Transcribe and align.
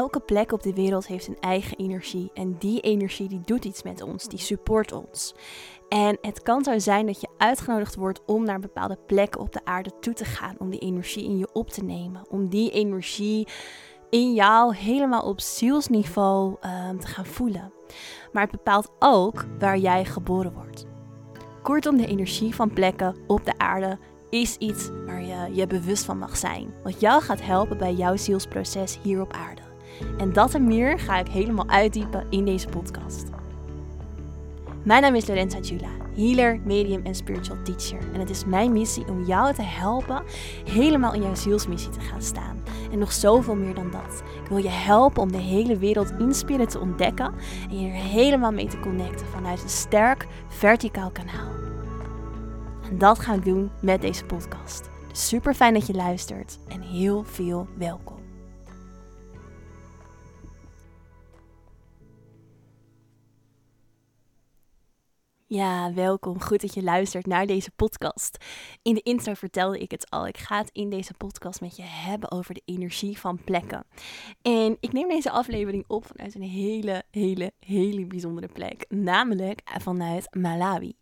elke 0.00 0.20
plek 0.20 0.52
op 0.52 0.62
de 0.62 0.74
wereld 0.74 1.06
heeft 1.06 1.28
een 1.28 1.40
eigen 1.40 1.76
energie. 1.76 2.30
En 2.34 2.56
die 2.58 2.80
energie 2.80 3.28
die 3.28 3.42
doet 3.44 3.64
iets 3.64 3.82
met 3.82 4.02
ons, 4.02 4.28
die 4.28 4.38
support 4.38 4.92
ons. 4.92 5.34
En 5.88 6.18
het 6.20 6.42
kan 6.42 6.64
zo 6.64 6.78
zijn 6.78 7.06
dat 7.06 7.20
je 7.20 7.28
uitgenodigd 7.36 7.94
wordt 7.94 8.20
om 8.26 8.44
naar 8.44 8.60
bepaalde 8.60 8.98
plekken 9.06 9.40
op 9.40 9.52
de 9.52 9.64
aarde 9.64 9.90
toe 10.00 10.12
te 10.12 10.24
gaan. 10.24 10.54
Om 10.58 10.70
die 10.70 10.80
energie 10.80 11.24
in 11.24 11.38
je 11.38 11.48
op 11.52 11.70
te 11.70 11.84
nemen. 11.84 12.30
Om 12.30 12.48
die 12.48 12.70
energie 12.70 13.48
in 14.10 14.34
jou 14.34 14.74
helemaal 14.74 15.22
op 15.22 15.40
zielsniveau 15.40 16.56
uh, 16.64 16.88
te 16.90 17.06
gaan 17.06 17.26
voelen. 17.26 17.72
Maar 18.32 18.42
het 18.42 18.50
bepaalt 18.50 18.90
ook 18.98 19.44
waar 19.58 19.78
jij 19.78 20.04
geboren 20.04 20.52
wordt. 20.52 20.86
Kortom, 21.62 21.96
de 21.96 22.06
energie 22.06 22.54
van 22.54 22.72
plekken 22.72 23.16
op 23.26 23.44
de 23.44 23.58
aarde 23.58 23.98
is 24.30 24.56
iets 24.56 24.90
waar 25.06 25.22
je 25.22 25.48
je 25.52 25.66
bewust 25.66 26.04
van 26.04 26.18
mag 26.18 26.36
zijn. 26.36 26.74
Wat 26.82 27.00
jou 27.00 27.22
gaat 27.22 27.42
helpen 27.42 27.78
bij 27.78 27.94
jouw 27.94 28.16
zielsproces 28.16 28.98
hier 29.02 29.20
op 29.20 29.32
aarde. 29.32 29.69
En 30.18 30.32
dat 30.32 30.54
en 30.54 30.64
meer 30.64 30.98
ga 30.98 31.18
ik 31.18 31.28
helemaal 31.28 31.68
uitdiepen 31.68 32.26
in 32.30 32.44
deze 32.44 32.68
podcast. 32.68 33.30
Mijn 34.82 35.02
naam 35.02 35.14
is 35.14 35.26
Lorenza 35.26 35.58
Jula, 35.58 35.88
healer, 36.16 36.60
medium 36.64 37.04
en 37.04 37.14
spiritual 37.14 37.62
teacher. 37.62 37.98
En 38.12 38.20
het 38.20 38.30
is 38.30 38.44
mijn 38.44 38.72
missie 38.72 39.08
om 39.08 39.24
jou 39.24 39.54
te 39.54 39.62
helpen 39.62 40.22
helemaal 40.64 41.14
in 41.14 41.22
jouw 41.22 41.34
zielsmissie 41.34 41.90
te 41.90 42.00
gaan 42.00 42.22
staan. 42.22 42.62
En 42.92 42.98
nog 42.98 43.12
zoveel 43.12 43.54
meer 43.54 43.74
dan 43.74 43.90
dat. 43.90 44.22
Ik 44.42 44.48
wil 44.48 44.58
je 44.58 44.68
helpen 44.68 45.22
om 45.22 45.32
de 45.32 45.38
hele 45.38 45.76
wereld 45.76 46.12
in 46.18 46.66
te 46.66 46.78
ontdekken 46.78 47.34
en 47.70 47.80
je 47.80 47.88
er 47.88 47.94
helemaal 47.94 48.52
mee 48.52 48.68
te 48.68 48.80
connecten 48.80 49.26
vanuit 49.26 49.62
een 49.62 49.68
sterk 49.68 50.26
verticaal 50.48 51.10
kanaal. 51.10 51.50
En 52.90 52.98
dat 52.98 53.18
gaan 53.18 53.38
we 53.38 53.44
doen 53.44 53.70
met 53.80 54.00
deze 54.00 54.24
podcast. 54.24 54.88
Super 55.12 55.54
fijn 55.54 55.74
dat 55.74 55.86
je 55.86 55.94
luistert 55.94 56.58
en 56.68 56.80
heel 56.80 57.24
veel 57.24 57.66
welkom. 57.78 58.19
Ja, 65.52 65.92
welkom. 65.94 66.40
Goed 66.40 66.60
dat 66.60 66.74
je 66.74 66.82
luistert 66.82 67.26
naar 67.26 67.46
deze 67.46 67.70
podcast. 67.70 68.44
In 68.82 68.94
de 68.94 69.02
intro 69.02 69.34
vertelde 69.34 69.78
ik 69.78 69.90
het 69.90 70.10
al. 70.10 70.26
Ik 70.26 70.38
ga 70.38 70.58
het 70.58 70.70
in 70.72 70.90
deze 70.90 71.14
podcast 71.14 71.60
met 71.60 71.76
je 71.76 71.82
hebben 71.82 72.30
over 72.30 72.54
de 72.54 72.62
energie 72.64 73.18
van 73.18 73.44
plekken. 73.44 73.84
En 74.42 74.76
ik 74.80 74.92
neem 74.92 75.08
deze 75.08 75.30
aflevering 75.30 75.84
op 75.86 76.06
vanuit 76.06 76.34
een 76.34 76.42
hele, 76.42 77.02
hele, 77.10 77.52
hele 77.58 78.06
bijzondere 78.06 78.48
plek. 78.48 78.84
Namelijk 78.88 79.60
vanuit 79.64 80.34
Malawi. 80.36 80.92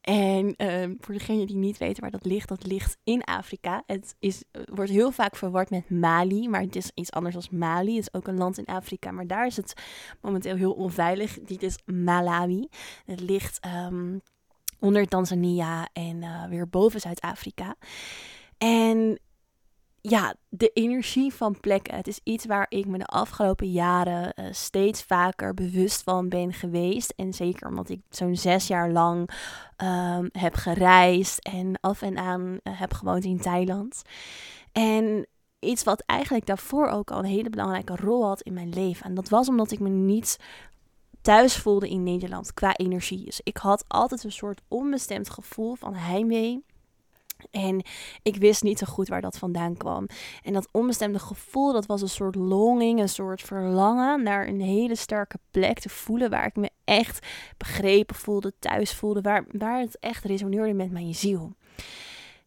En 0.00 0.54
uh, 0.56 0.94
voor 1.00 1.14
degenen 1.14 1.46
die 1.46 1.56
niet 1.56 1.78
weten 1.78 2.02
waar 2.02 2.10
dat 2.10 2.24
ligt, 2.24 2.48
dat 2.48 2.66
ligt 2.66 2.96
in 3.04 3.24
Afrika. 3.24 3.82
Het 3.86 4.16
is, 4.18 4.44
wordt 4.64 4.90
heel 4.90 5.10
vaak 5.10 5.36
verward 5.36 5.70
met 5.70 5.90
Mali, 5.90 6.48
maar 6.48 6.60
het 6.60 6.76
is 6.76 6.90
iets 6.94 7.10
anders 7.10 7.34
dan 7.34 7.58
Mali. 7.58 7.96
Het 7.96 8.06
is 8.06 8.14
ook 8.14 8.26
een 8.26 8.38
land 8.38 8.58
in 8.58 8.64
Afrika, 8.66 9.10
maar 9.10 9.26
daar 9.26 9.46
is 9.46 9.56
het 9.56 9.82
momenteel 10.20 10.56
heel 10.56 10.72
onveilig. 10.72 11.38
Dit 11.40 11.62
is 11.62 11.78
Malawi. 11.84 12.68
Het 13.04 13.20
ligt... 13.20 13.66
Um, 13.66 13.94
um, 13.96 14.20
onder 14.80 15.06
Tanzania 15.06 15.88
en 15.92 16.16
uh, 16.16 16.44
weer 16.44 16.68
boven 16.68 17.00
Zuid-Afrika. 17.00 17.74
En 18.58 19.18
ja, 20.00 20.34
de 20.48 20.70
energie 20.74 21.34
van 21.34 21.60
plekken. 21.60 21.94
Het 21.94 22.06
is 22.06 22.20
iets 22.22 22.46
waar 22.46 22.66
ik 22.68 22.86
me 22.86 22.98
de 22.98 23.06
afgelopen 23.06 23.70
jaren 23.70 24.32
uh, 24.34 24.46
steeds 24.50 25.02
vaker 25.02 25.54
bewust 25.54 26.02
van 26.02 26.28
ben 26.28 26.52
geweest. 26.52 27.12
En 27.16 27.32
zeker 27.32 27.68
omdat 27.68 27.88
ik 27.88 28.00
zo'n 28.10 28.36
zes 28.36 28.66
jaar 28.66 28.90
lang 28.90 29.30
um, 29.84 30.28
heb 30.32 30.54
gereisd 30.54 31.38
en 31.38 31.78
af 31.80 32.02
en 32.02 32.18
aan 32.18 32.42
uh, 32.42 32.80
heb 32.80 32.92
gewoond 32.92 33.24
in 33.24 33.40
Thailand. 33.40 34.02
En 34.72 35.26
iets 35.58 35.84
wat 35.84 36.00
eigenlijk 36.00 36.46
daarvoor 36.46 36.88
ook 36.88 37.10
al 37.10 37.18
een 37.18 37.24
hele 37.24 37.50
belangrijke 37.50 37.96
rol 37.96 38.26
had 38.26 38.40
in 38.40 38.52
mijn 38.52 38.70
leven. 38.70 39.04
En 39.04 39.14
dat 39.14 39.28
was 39.28 39.48
omdat 39.48 39.70
ik 39.70 39.80
me 39.80 39.88
niet 39.88 40.38
thuis 41.26 41.56
voelde 41.56 41.88
in 41.88 42.02
Nederland 42.02 42.54
qua 42.54 42.76
energie. 42.76 43.24
Dus 43.24 43.40
ik 43.42 43.56
had 43.56 43.84
altijd 43.88 44.24
een 44.24 44.32
soort 44.32 44.60
onbestemd 44.68 45.30
gevoel 45.30 45.74
van 45.74 45.94
heimwee. 45.94 46.64
En 47.50 47.82
ik 48.22 48.36
wist 48.36 48.62
niet 48.62 48.78
zo 48.78 48.86
goed 48.86 49.08
waar 49.08 49.20
dat 49.20 49.38
vandaan 49.38 49.76
kwam. 49.76 50.06
En 50.42 50.52
dat 50.52 50.68
onbestemde 50.72 51.18
gevoel, 51.18 51.72
dat 51.72 51.86
was 51.86 52.02
een 52.02 52.08
soort 52.08 52.34
longing, 52.34 53.00
een 53.00 53.08
soort 53.08 53.42
verlangen 53.42 54.22
naar 54.22 54.48
een 54.48 54.60
hele 54.60 54.94
sterke 54.94 55.38
plek 55.50 55.78
te 55.78 55.88
voelen 55.88 56.30
waar 56.30 56.46
ik 56.46 56.56
me 56.56 56.70
echt 56.84 57.26
begrepen 57.56 58.16
voelde, 58.16 58.52
thuis 58.58 58.94
voelde, 58.94 59.20
waar, 59.20 59.44
waar 59.50 59.80
het 59.80 59.98
echt 59.98 60.24
resoneerde 60.24 60.72
met 60.72 60.90
mijn 60.90 61.14
ziel. 61.14 61.52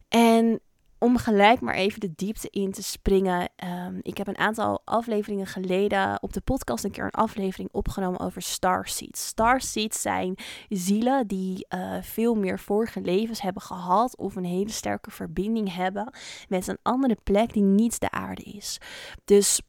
En 0.08 0.60
om 1.00 1.16
gelijk 1.16 1.60
maar 1.60 1.74
even 1.74 2.00
de 2.00 2.12
diepte 2.16 2.48
in 2.50 2.72
te 2.72 2.82
springen. 2.82 3.48
Um, 3.64 3.98
ik 4.02 4.18
heb 4.18 4.26
een 4.26 4.38
aantal 4.38 4.82
afleveringen 4.84 5.46
geleden 5.46 6.22
op 6.22 6.32
de 6.32 6.40
podcast 6.40 6.84
een 6.84 6.90
keer 6.90 7.04
een 7.04 7.10
aflevering 7.10 7.68
opgenomen 7.72 8.20
over 8.20 8.42
starseeds. 8.42 9.26
Starseeds 9.26 10.00
zijn 10.00 10.34
zielen 10.68 11.26
die 11.26 11.66
uh, 11.74 11.96
veel 12.02 12.34
meer 12.34 12.58
vorige 12.58 13.00
levens 13.00 13.40
hebben 13.40 13.62
gehad 13.62 14.16
of 14.16 14.36
een 14.36 14.44
hele 14.44 14.70
sterke 14.70 15.10
verbinding 15.10 15.74
hebben 15.74 16.12
met 16.48 16.66
een 16.66 16.78
andere 16.82 17.16
plek 17.22 17.52
die 17.52 17.62
niet 17.62 18.00
de 18.00 18.10
aarde 18.10 18.42
is. 18.42 18.78
Dus 19.24 19.60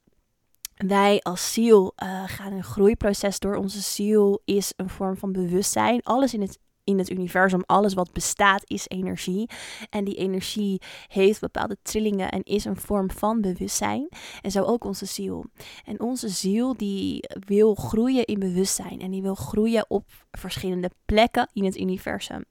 wij 0.75 1.19
als 1.19 1.53
ziel 1.53 1.93
uh, 2.03 2.23
gaan 2.25 2.53
een 2.53 2.63
groeiproces 2.63 3.39
door. 3.39 3.55
Onze 3.55 3.81
ziel 3.81 4.41
is 4.45 4.73
een 4.75 4.89
vorm 4.89 5.17
van 5.17 5.31
bewustzijn. 5.31 6.01
Alles 6.03 6.33
in 6.33 6.41
het 6.41 6.59
in 6.83 6.97
het 6.97 7.09
universum, 7.09 7.63
alles 7.65 7.93
wat 7.93 8.11
bestaat, 8.11 8.63
is 8.65 8.87
energie. 8.87 9.49
En 9.89 10.03
die 10.03 10.15
energie 10.15 10.81
heeft 11.07 11.39
bepaalde 11.39 11.77
trillingen 11.81 12.29
en 12.29 12.43
is 12.43 12.65
een 12.65 12.77
vorm 12.77 13.11
van 13.11 13.41
bewustzijn. 13.41 14.07
En 14.41 14.51
zo 14.51 14.63
ook 14.63 14.83
onze 14.83 15.05
ziel. 15.05 15.45
En 15.85 15.99
onze 15.99 16.29
ziel 16.29 16.77
die 16.77 17.23
wil 17.45 17.75
groeien 17.75 18.25
in 18.25 18.39
bewustzijn. 18.39 18.99
En 19.01 19.11
die 19.11 19.21
wil 19.21 19.35
groeien 19.35 19.85
op 19.89 20.05
verschillende 20.31 20.91
plekken 21.05 21.49
in 21.53 21.63
het 21.63 21.77
universum. 21.77 22.45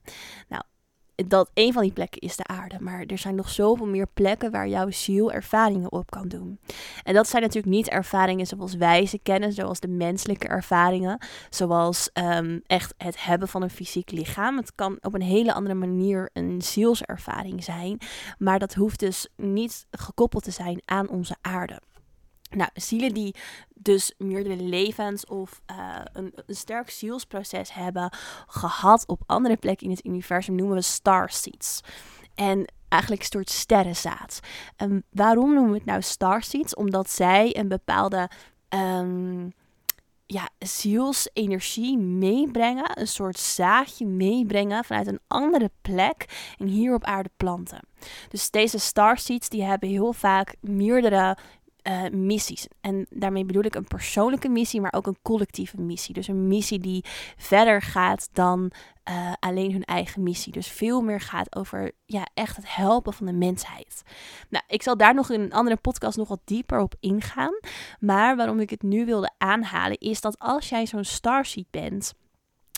Nou, 0.47 0.63
dat 1.15 1.51
een 1.53 1.73
van 1.73 1.81
die 1.81 1.91
plekken 1.91 2.21
is 2.21 2.35
de 2.35 2.43
aarde. 2.43 2.77
Maar 2.79 3.03
er 3.05 3.17
zijn 3.17 3.35
nog 3.35 3.49
zoveel 3.49 3.85
meer 3.85 4.07
plekken 4.13 4.51
waar 4.51 4.67
jouw 4.67 4.89
ziel 4.89 5.31
ervaringen 5.31 5.91
op 5.91 6.11
kan 6.11 6.27
doen. 6.27 6.59
En 7.03 7.13
dat 7.13 7.27
zijn 7.27 7.41
natuurlijk 7.41 7.73
niet 7.73 7.89
ervaringen 7.89 8.45
zoals 8.45 8.75
wij 8.75 9.05
ze 9.05 9.19
kennen, 9.19 9.53
zoals 9.53 9.79
de 9.79 9.87
menselijke 9.87 10.47
ervaringen. 10.47 11.25
Zoals 11.49 12.09
um, 12.13 12.61
echt 12.67 12.93
het 12.97 13.23
hebben 13.23 13.47
van 13.47 13.61
een 13.61 13.69
fysiek 13.69 14.11
lichaam. 14.11 14.57
Het 14.57 14.75
kan 14.75 14.97
op 15.01 15.13
een 15.13 15.21
hele 15.21 15.53
andere 15.53 15.75
manier 15.75 16.29
een 16.33 16.61
zielservaring 16.61 17.63
zijn. 17.63 17.97
Maar 18.37 18.59
dat 18.59 18.73
hoeft 18.73 18.99
dus 18.99 19.27
niet 19.35 19.85
gekoppeld 19.91 20.43
te 20.43 20.51
zijn 20.51 20.81
aan 20.85 21.09
onze 21.09 21.35
aarde. 21.41 21.81
Nou, 22.55 22.69
zielen 22.73 23.13
die 23.13 23.35
dus 23.73 24.13
meerdere 24.17 24.55
levens 24.55 25.25
of 25.25 25.61
uh, 25.71 26.01
een, 26.13 26.33
een, 26.45 26.55
sterk 26.55 26.89
zielsproces 26.89 27.73
hebben 27.73 28.09
gehad 28.47 29.07
op 29.07 29.21
andere 29.25 29.57
plekken 29.57 29.85
in 29.85 29.93
het 29.93 30.05
universum, 30.05 30.55
noemen 30.55 30.75
we 30.75 30.81
starseeds. 30.81 31.81
En 32.35 32.65
eigenlijk 32.89 33.21
een 33.21 33.27
soort 33.27 33.49
sterrenzaad. 33.49 34.39
En 34.75 35.03
waarom 35.09 35.53
noemen 35.53 35.71
we 35.71 35.77
het 35.77 35.85
nou 35.85 36.01
starseeds? 36.01 36.75
Omdat 36.75 37.09
zij 37.09 37.57
een 37.57 37.67
bepaalde 37.67 38.29
um, 38.69 39.53
ja, 40.25 40.49
zielsenergie 40.59 41.97
meebrengen, 41.97 42.99
een 42.99 43.07
soort 43.07 43.39
zaadje 43.39 44.05
meebrengen 44.05 44.83
vanuit 44.83 45.07
een 45.07 45.19
andere 45.27 45.71
plek 45.81 46.25
en 46.57 46.67
hier 46.67 46.93
op 46.93 47.03
aarde 47.03 47.29
planten. 47.37 47.79
Dus 48.29 48.49
deze 48.49 48.77
starseeds 48.77 49.49
die 49.49 49.63
hebben 49.63 49.89
heel 49.89 50.13
vaak 50.13 50.55
meerdere 50.59 51.37
uh, 51.83 52.09
missies. 52.09 52.67
En 52.81 53.05
daarmee 53.09 53.45
bedoel 53.45 53.63
ik 53.63 53.75
een 53.75 53.87
persoonlijke 53.87 54.49
missie, 54.49 54.81
maar 54.81 54.93
ook 54.93 55.07
een 55.07 55.17
collectieve 55.21 55.81
missie. 55.81 56.13
Dus 56.13 56.27
een 56.27 56.47
missie 56.47 56.79
die 56.79 57.05
verder 57.37 57.81
gaat 57.81 58.29
dan 58.33 58.71
uh, 59.09 59.33
alleen 59.39 59.71
hun 59.71 59.83
eigen 59.83 60.23
missie. 60.23 60.53
Dus 60.53 60.67
veel 60.67 61.01
meer 61.01 61.21
gaat 61.21 61.55
over 61.55 61.91
ja, 62.05 62.27
echt 62.33 62.55
het 62.55 62.75
helpen 62.75 63.13
van 63.13 63.25
de 63.25 63.33
mensheid. 63.33 64.03
Nou, 64.49 64.63
ik 64.67 64.83
zal 64.83 64.97
daar 64.97 65.13
nog 65.13 65.29
in 65.29 65.41
een 65.41 65.53
andere 65.53 65.75
podcast 65.75 66.17
nog 66.17 66.27
wat 66.27 66.41
dieper 66.45 66.79
op 66.79 66.95
ingaan. 66.99 67.59
Maar 67.99 68.35
waarom 68.35 68.59
ik 68.59 68.69
het 68.69 68.81
nu 68.81 69.05
wilde 69.05 69.31
aanhalen, 69.37 69.97
is 69.97 70.21
dat 70.21 70.39
als 70.39 70.69
jij 70.69 70.85
zo'n 70.85 71.03
starseed 71.03 71.67
bent 71.69 72.13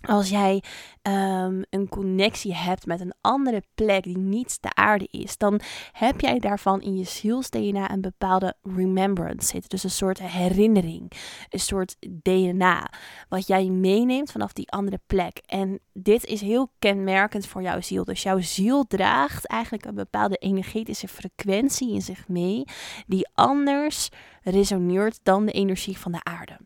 als 0.07 0.29
jij 0.29 0.63
um, 1.01 1.63
een 1.69 1.87
connectie 1.89 2.55
hebt 2.55 2.85
met 2.85 2.99
een 2.99 3.13
andere 3.21 3.63
plek 3.75 4.03
die 4.03 4.17
niet 4.17 4.57
de 4.61 4.75
aarde 4.75 5.07
is, 5.11 5.37
dan 5.37 5.59
heb 5.91 6.21
jij 6.21 6.39
daarvan 6.39 6.81
in 6.81 6.97
je 6.97 7.03
ziels-DNA 7.03 7.91
een 7.91 8.01
bepaalde 8.01 8.53
remembrance 8.61 9.47
zitten. 9.47 9.69
Dus 9.69 9.83
een 9.83 9.89
soort 9.89 10.19
herinnering, 10.19 11.11
een 11.49 11.59
soort 11.59 11.95
DNA, 12.23 12.89
wat 13.29 13.47
jij 13.47 13.65
meeneemt 13.65 14.31
vanaf 14.31 14.53
die 14.53 14.71
andere 14.71 14.99
plek. 15.07 15.37
En 15.45 15.79
dit 15.93 16.25
is 16.25 16.41
heel 16.41 16.71
kenmerkend 16.79 17.47
voor 17.47 17.61
jouw 17.61 17.81
ziel. 17.81 18.03
Dus 18.03 18.23
jouw 18.23 18.39
ziel 18.39 18.83
draagt 18.87 19.47
eigenlijk 19.47 19.85
een 19.85 19.95
bepaalde 19.95 20.37
energetische 20.37 21.07
frequentie 21.07 21.93
in 21.93 22.01
zich 22.01 22.27
mee, 22.27 22.63
die 23.07 23.29
anders 23.33 24.09
resoneert 24.41 25.19
dan 25.23 25.45
de 25.45 25.51
energie 25.51 25.97
van 25.97 26.11
de 26.11 26.23
aarde. 26.23 26.57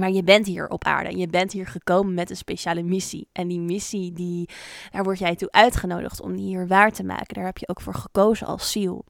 Maar 0.00 0.10
je 0.10 0.22
bent 0.22 0.46
hier 0.46 0.68
op 0.68 0.84
aarde. 0.84 1.18
Je 1.18 1.26
bent 1.26 1.52
hier 1.52 1.66
gekomen 1.66 2.14
met 2.14 2.30
een 2.30 2.36
speciale 2.36 2.82
missie. 2.82 3.28
En 3.32 3.48
die 3.48 3.60
missie, 3.60 4.12
die, 4.12 4.48
daar 4.90 5.02
word 5.02 5.18
jij 5.18 5.36
toe 5.36 5.50
uitgenodigd 5.50 6.20
om 6.20 6.36
die 6.36 6.46
hier 6.46 6.66
waar 6.66 6.92
te 6.92 7.04
maken. 7.04 7.34
Daar 7.34 7.44
heb 7.44 7.58
je 7.58 7.68
ook 7.68 7.80
voor 7.80 7.94
gekozen 7.94 8.46
als 8.46 8.70
ziel. 8.70 9.04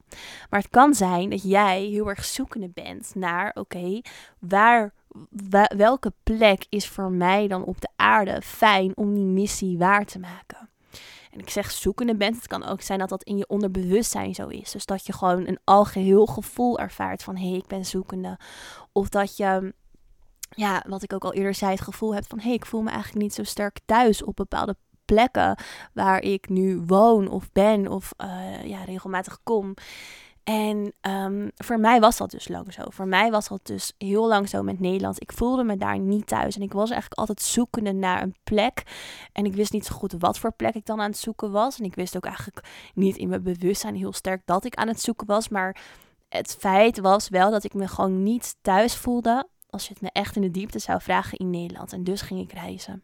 Maar 0.50 0.60
het 0.60 0.70
kan 0.70 0.94
zijn 0.94 1.30
dat 1.30 1.42
jij 1.42 1.82
heel 1.82 2.08
erg 2.08 2.24
zoekende 2.24 2.68
bent 2.68 3.12
naar, 3.14 3.50
oké, 3.54 4.00
waar, 4.38 4.92
welke 5.76 6.12
plek 6.22 6.66
is 6.68 6.88
voor 6.88 7.12
mij 7.12 7.48
dan 7.48 7.64
op 7.64 7.80
de 7.80 7.88
aarde 7.96 8.42
fijn 8.42 8.96
om 8.96 9.14
die 9.14 9.24
missie 9.24 9.78
waar 9.78 10.04
te 10.04 10.18
maken? 10.18 10.68
En 11.30 11.38
ik 11.38 11.50
zeg 11.50 11.70
zoekende 11.70 12.16
bent, 12.16 12.36
het 12.36 12.46
kan 12.46 12.64
ook 12.64 12.80
zijn 12.80 12.98
dat 12.98 13.08
dat 13.08 13.22
in 13.22 13.36
je 13.36 13.48
onderbewustzijn 13.48 14.34
zo 14.34 14.46
is. 14.46 14.70
Dus 14.70 14.86
dat 14.86 15.06
je 15.06 15.12
gewoon 15.12 15.46
een 15.46 15.58
algeheel 15.64 16.26
gevoel 16.26 16.78
ervaart 16.78 17.22
van 17.22 17.36
hé, 17.36 17.48
hey, 17.48 17.56
ik 17.56 17.66
ben 17.66 17.84
zoekende. 17.84 18.38
Of 18.92 19.08
dat 19.08 19.36
je 19.36 19.74
ja, 20.50 20.84
wat 20.88 21.02
ik 21.02 21.12
ook 21.12 21.24
al 21.24 21.34
eerder 21.34 21.54
zei, 21.54 21.70
het 21.70 21.80
gevoel 21.80 22.14
heb 22.14 22.24
van 22.28 22.38
hé, 22.38 22.44
hey, 22.44 22.54
ik 22.54 22.66
voel 22.66 22.82
me 22.82 22.90
eigenlijk 22.90 23.22
niet 23.22 23.34
zo 23.34 23.42
sterk 23.42 23.80
thuis 23.84 24.24
op 24.24 24.36
bepaalde 24.36 24.76
plekken 25.04 25.58
waar 25.92 26.22
ik 26.22 26.48
nu 26.48 26.82
woon 26.86 27.28
of 27.28 27.52
ben 27.52 27.88
of 27.88 28.12
uh, 28.24 28.64
ja, 28.64 28.84
regelmatig 28.84 29.38
kom. 29.42 29.74
En 30.44 30.92
um, 31.00 31.50
voor 31.56 31.80
mij 31.80 32.00
was 32.00 32.16
dat 32.16 32.30
dus 32.30 32.48
lang 32.48 32.72
zo. 32.72 32.82
Voor 32.88 33.06
mij 33.06 33.30
was 33.30 33.48
dat 33.48 33.66
dus 33.66 33.92
heel 33.98 34.28
lang 34.28 34.48
zo 34.48 34.62
met 34.62 34.80
Nederland. 34.80 35.22
Ik 35.22 35.32
voelde 35.32 35.64
me 35.64 35.76
daar 35.76 35.98
niet 35.98 36.26
thuis. 36.26 36.56
En 36.56 36.62
ik 36.62 36.72
was 36.72 36.90
eigenlijk 36.90 37.20
altijd 37.20 37.42
zoekende 37.42 37.92
naar 37.92 38.22
een 38.22 38.34
plek. 38.44 38.82
En 39.32 39.44
ik 39.44 39.54
wist 39.54 39.72
niet 39.72 39.86
zo 39.86 39.94
goed 39.94 40.14
wat 40.18 40.38
voor 40.38 40.52
plek 40.52 40.74
ik 40.74 40.86
dan 40.86 41.00
aan 41.00 41.10
het 41.10 41.18
zoeken 41.18 41.50
was. 41.50 41.78
En 41.78 41.84
ik 41.84 41.94
wist 41.94 42.16
ook 42.16 42.24
eigenlijk 42.24 42.66
niet 42.94 43.16
in 43.16 43.28
mijn 43.28 43.42
bewustzijn 43.42 43.96
heel 43.96 44.12
sterk 44.12 44.42
dat 44.44 44.64
ik 44.64 44.74
aan 44.74 44.88
het 44.88 45.00
zoeken 45.00 45.26
was. 45.26 45.48
Maar 45.48 45.76
het 46.28 46.56
feit 46.58 47.00
was 47.00 47.28
wel 47.28 47.50
dat 47.50 47.64
ik 47.64 47.74
me 47.74 47.88
gewoon 47.88 48.22
niet 48.22 48.56
thuis 48.60 48.96
voelde 48.96 49.48
als 49.70 49.86
je 49.86 49.92
het 49.92 50.02
me 50.02 50.10
echt 50.12 50.36
in 50.36 50.42
de 50.42 50.50
diepte 50.50 50.78
zou 50.78 51.00
vragen 51.00 51.38
in 51.38 51.50
Nederland. 51.50 51.92
En 51.92 52.04
dus 52.04 52.20
ging 52.20 52.40
ik 52.40 52.52
reizen. 52.52 53.02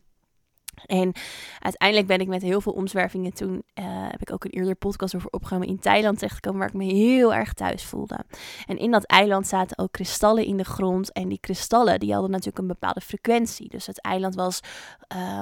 En 0.84 1.12
uiteindelijk 1.58 2.08
ben 2.08 2.20
ik 2.20 2.28
met 2.28 2.42
heel 2.42 2.60
veel 2.60 2.72
omzwervingen 2.72 3.32
toen, 3.32 3.54
uh, 3.54 3.84
heb 4.10 4.20
ik 4.20 4.32
ook 4.32 4.44
een 4.44 4.50
eerder 4.50 4.74
podcast 4.74 5.14
over 5.14 5.30
opgenomen, 5.30 5.68
in 5.68 5.78
Thailand 5.78 6.18
terechtgekomen 6.18 6.58
waar 6.58 6.68
ik 6.68 6.74
me 6.74 6.84
heel 6.84 7.34
erg 7.34 7.52
thuis 7.52 7.84
voelde. 7.84 8.24
En 8.66 8.78
in 8.78 8.90
dat 8.90 9.04
eiland 9.04 9.46
zaten 9.46 9.78
ook 9.78 9.92
kristallen 9.92 10.44
in 10.44 10.56
de 10.56 10.64
grond 10.64 11.12
en 11.12 11.28
die 11.28 11.40
kristallen 11.40 12.00
die 12.00 12.12
hadden 12.12 12.30
natuurlijk 12.30 12.58
een 12.58 12.66
bepaalde 12.66 13.00
frequentie. 13.00 13.68
Dus 13.68 13.86
het 13.86 14.00
eiland 14.00 14.34
was, 14.34 14.60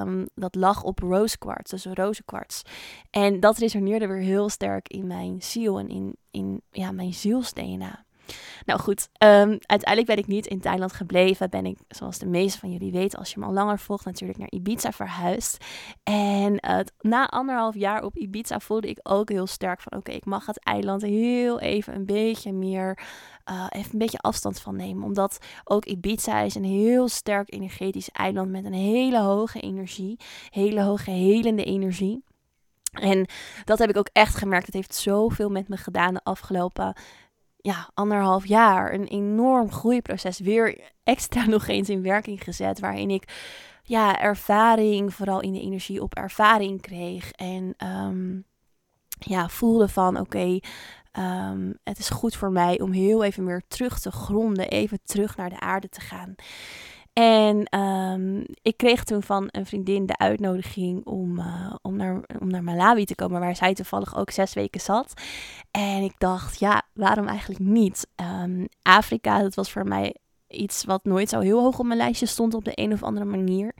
um, 0.00 0.28
dat 0.34 0.54
lag 0.54 0.82
op 0.82 0.98
rose 0.98 1.38
quartz, 1.38 1.70
dus 1.70 1.84
rozenkwarts. 1.84 2.62
En 3.10 3.40
dat 3.40 3.58
resoneerde 3.58 4.06
weer 4.06 4.22
heel 4.22 4.48
sterk 4.48 4.88
in 4.88 5.06
mijn 5.06 5.42
ziel 5.42 5.78
en 5.78 5.88
in, 5.88 6.16
in 6.30 6.62
ja, 6.70 6.92
mijn 6.92 7.12
ziels-DNA. 7.12 8.03
Nou 8.66 8.80
goed, 8.80 9.08
um, 9.18 9.58
uiteindelijk 9.66 10.06
ben 10.06 10.16
ik 10.16 10.26
niet 10.26 10.46
in 10.46 10.60
Thailand 10.60 10.92
gebleven. 10.92 11.50
Ben 11.50 11.66
ik, 11.66 11.78
zoals 11.88 12.18
de 12.18 12.26
meeste 12.26 12.58
van 12.58 12.70
jullie 12.70 12.92
weten, 12.92 13.18
als 13.18 13.32
je 13.32 13.40
me 13.40 13.46
al 13.46 13.52
langer 13.52 13.78
volgt, 13.78 14.04
natuurlijk 14.04 14.38
naar 14.38 14.50
Ibiza 14.50 14.92
verhuisd. 14.92 15.64
En 16.02 16.58
uh, 16.68 16.78
na 17.00 17.28
anderhalf 17.28 17.74
jaar 17.74 18.04
op 18.04 18.16
Ibiza 18.16 18.60
voelde 18.60 18.88
ik 18.88 18.98
ook 19.02 19.28
heel 19.28 19.46
sterk 19.46 19.80
van: 19.80 19.98
oké, 19.98 20.12
ik 20.12 20.24
mag 20.24 20.46
het 20.46 20.64
eiland 20.64 21.02
heel 21.02 21.60
even 21.60 21.94
een 21.94 22.06
beetje 22.06 22.52
meer, 22.52 22.98
uh, 23.50 23.66
even 23.70 23.92
een 23.92 23.98
beetje 23.98 24.18
afstand 24.18 24.60
van 24.60 24.76
nemen. 24.76 25.04
Omdat 25.04 25.38
ook 25.64 25.84
Ibiza 25.84 26.40
is 26.40 26.54
een 26.54 26.64
heel 26.64 27.08
sterk 27.08 27.52
energetisch 27.52 28.10
eiland 28.10 28.50
met 28.50 28.64
een 28.64 28.72
hele 28.72 29.20
hoge 29.20 29.60
energie, 29.60 30.16
hele 30.50 30.82
hoge 30.82 31.10
helende 31.10 31.64
energie. 31.64 32.24
En 32.94 33.26
dat 33.64 33.78
heb 33.78 33.88
ik 33.88 33.96
ook 33.96 34.10
echt 34.12 34.36
gemerkt. 34.36 34.66
Het 34.66 34.74
heeft 34.74 34.94
zoveel 34.94 35.48
met 35.48 35.68
me 35.68 35.76
gedaan 35.76 36.14
de 36.14 36.20
afgelopen 36.22 36.96
ja, 37.66 37.90
anderhalf 37.94 38.46
jaar 38.46 38.94
een 38.94 39.06
enorm 39.06 39.72
groeiproces 39.72 40.38
weer 40.38 40.80
extra 41.02 41.46
nog 41.56 41.66
eens 41.66 41.88
in 41.88 42.02
werking 42.02 42.42
gezet. 42.44 42.80
Waarin 42.80 43.10
ik 43.10 43.32
ja, 43.82 44.20
ervaring, 44.20 45.14
vooral 45.14 45.40
in 45.40 45.52
de 45.52 45.60
energie 45.60 46.02
op 46.02 46.14
ervaring 46.14 46.80
kreeg. 46.80 47.30
En 47.30 47.74
ehm, 47.76 48.40
ja, 49.18 49.48
voelde 49.48 49.88
van 49.88 50.18
oké, 50.20 50.58
ehm, 51.12 51.72
het 51.82 51.98
is 51.98 52.10
goed 52.10 52.36
voor 52.36 52.50
mij 52.50 52.80
om 52.80 52.92
heel 52.92 53.24
even 53.24 53.44
meer 53.44 53.62
terug 53.68 54.00
te 54.00 54.10
gronden. 54.10 54.68
Even 54.68 54.98
terug 55.04 55.36
naar 55.36 55.50
de 55.50 55.60
aarde 55.60 55.88
te 55.88 56.00
gaan. 56.00 56.34
En 57.14 57.78
um, 57.80 58.44
ik 58.62 58.76
kreeg 58.76 59.04
toen 59.04 59.22
van 59.22 59.48
een 59.50 59.66
vriendin 59.66 60.06
de 60.06 60.18
uitnodiging 60.18 61.06
om, 61.06 61.38
uh, 61.38 61.74
om, 61.82 61.96
naar, 61.96 62.20
om 62.40 62.50
naar 62.50 62.62
Malawi 62.62 63.04
te 63.04 63.14
komen, 63.14 63.40
waar 63.40 63.56
zij 63.56 63.74
toevallig 63.74 64.16
ook 64.16 64.30
zes 64.30 64.54
weken 64.54 64.80
zat. 64.80 65.12
En 65.70 66.02
ik 66.02 66.14
dacht, 66.18 66.58
ja, 66.58 66.82
waarom 66.92 67.26
eigenlijk 67.26 67.60
niet? 67.60 68.06
Um, 68.42 68.68
Afrika, 68.82 69.42
dat 69.42 69.54
was 69.54 69.72
voor 69.72 69.86
mij 69.86 70.16
iets 70.48 70.84
wat 70.84 71.04
nooit 71.04 71.28
zo 71.28 71.40
heel 71.40 71.60
hoog 71.60 71.78
op 71.78 71.86
mijn 71.86 71.98
lijstje 71.98 72.26
stond 72.26 72.54
op 72.54 72.64
de 72.64 72.72
een 72.74 72.92
of 72.92 73.02
andere 73.02 73.26
manier. 73.26 73.74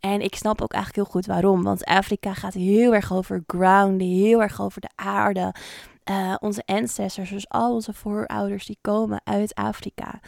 En 0.00 0.20
ik 0.20 0.34
snap 0.34 0.62
ook 0.62 0.72
eigenlijk 0.72 1.04
heel 1.04 1.20
goed 1.20 1.26
waarom. 1.26 1.62
Want 1.62 1.84
Afrika 1.84 2.34
gaat 2.34 2.54
heel 2.54 2.94
erg 2.94 3.12
over 3.12 3.42
grounden, 3.46 4.06
heel 4.06 4.42
erg 4.42 4.60
over 4.60 4.80
de 4.80 4.90
aarde. 4.94 5.54
Uh, 6.10 6.34
onze 6.40 6.62
ancestors, 6.66 7.30
dus 7.30 7.48
al 7.48 7.74
onze 7.74 7.92
voorouders, 7.92 8.66
die 8.66 8.78
komen 8.80 9.20
uit 9.24 9.54
Afrika. 9.54 10.20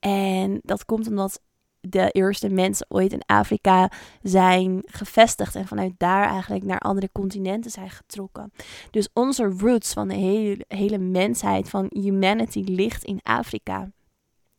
En 0.00 0.60
dat 0.62 0.84
komt 0.84 1.08
omdat 1.08 1.40
de 1.88 2.10
eerste 2.10 2.48
mensen 2.48 2.86
ooit 2.88 3.12
in 3.12 3.22
Afrika 3.26 3.90
zijn 4.22 4.82
gevestigd 4.86 5.54
en 5.54 5.66
vanuit 5.66 5.92
daar 5.96 6.28
eigenlijk 6.28 6.64
naar 6.64 6.78
andere 6.78 7.08
continenten 7.12 7.70
zijn 7.70 7.90
getrokken. 7.90 8.52
Dus 8.90 9.08
onze 9.12 9.54
roots 9.58 9.92
van 9.92 10.08
de 10.08 10.14
hele, 10.14 10.64
hele 10.68 10.98
mensheid, 10.98 11.68
van 11.68 11.86
humanity, 11.88 12.62
ligt 12.64 13.04
in 13.04 13.20
Afrika. 13.22 13.90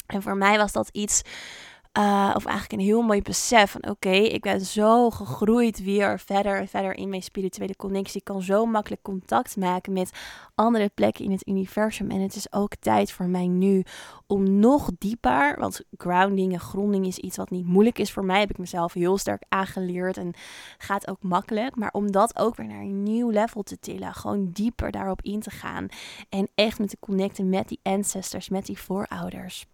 En 0.07 0.21
voor 0.21 0.38
mij 0.38 0.57
was 0.57 0.71
dat 0.71 0.89
iets 0.91 1.21
uh, 1.97 2.31
of 2.35 2.45
eigenlijk 2.45 2.81
een 2.81 2.88
heel 2.88 3.01
mooi 3.01 3.21
besef 3.21 3.71
van 3.71 3.89
oké, 3.89 4.09
ik 4.09 4.41
ben 4.41 4.61
zo 4.61 5.09
gegroeid 5.09 5.83
weer 5.83 6.19
verder 6.19 6.59
en 6.59 6.67
verder 6.67 6.95
in 6.95 7.09
mijn 7.09 7.23
spirituele 7.23 7.75
connectie. 7.75 8.19
Ik 8.19 8.23
kan 8.23 8.41
zo 8.41 8.65
makkelijk 8.65 9.01
contact 9.01 9.55
maken 9.55 9.94
met 9.94 10.11
andere 10.55 10.89
plekken 10.94 11.25
in 11.25 11.31
het 11.31 11.47
universum. 11.47 12.11
En 12.11 12.21
het 12.21 12.35
is 12.35 12.53
ook 12.53 12.75
tijd 12.75 13.11
voor 13.11 13.25
mij 13.25 13.47
nu 13.47 13.83
om 14.27 14.59
nog 14.59 14.89
dieper, 14.97 15.59
want 15.59 15.81
grounding 15.97 16.53
en 16.53 16.59
gronding 16.59 17.05
is 17.05 17.17
iets 17.17 17.38
wat 17.38 17.49
niet 17.49 17.65
moeilijk 17.65 17.99
is 17.99 18.11
voor 18.11 18.25
mij. 18.25 18.39
Heb 18.39 18.49
ik 18.49 18.57
mezelf 18.57 18.94
heel 18.94 19.17
sterk 19.17 19.44
aangeleerd 19.49 20.17
en 20.17 20.33
gaat 20.77 21.07
ook 21.07 21.21
makkelijk. 21.21 21.75
Maar 21.75 21.91
om 21.91 22.11
dat 22.11 22.38
ook 22.39 22.55
weer 22.55 22.67
naar 22.67 22.81
een 22.81 23.03
nieuw 23.03 23.29
level 23.29 23.63
te 23.63 23.79
tillen, 23.79 24.13
gewoon 24.13 24.49
dieper 24.51 24.91
daarop 24.91 25.21
in 25.21 25.39
te 25.39 25.51
gaan. 25.51 25.88
En 26.29 26.47
echt 26.55 26.79
met 26.79 26.89
te 26.89 26.97
connecten 26.99 27.49
met 27.49 27.67
die 27.67 27.79
ancestors, 27.83 28.49
met 28.49 28.65
die 28.65 28.79
voorouders. 28.79 29.65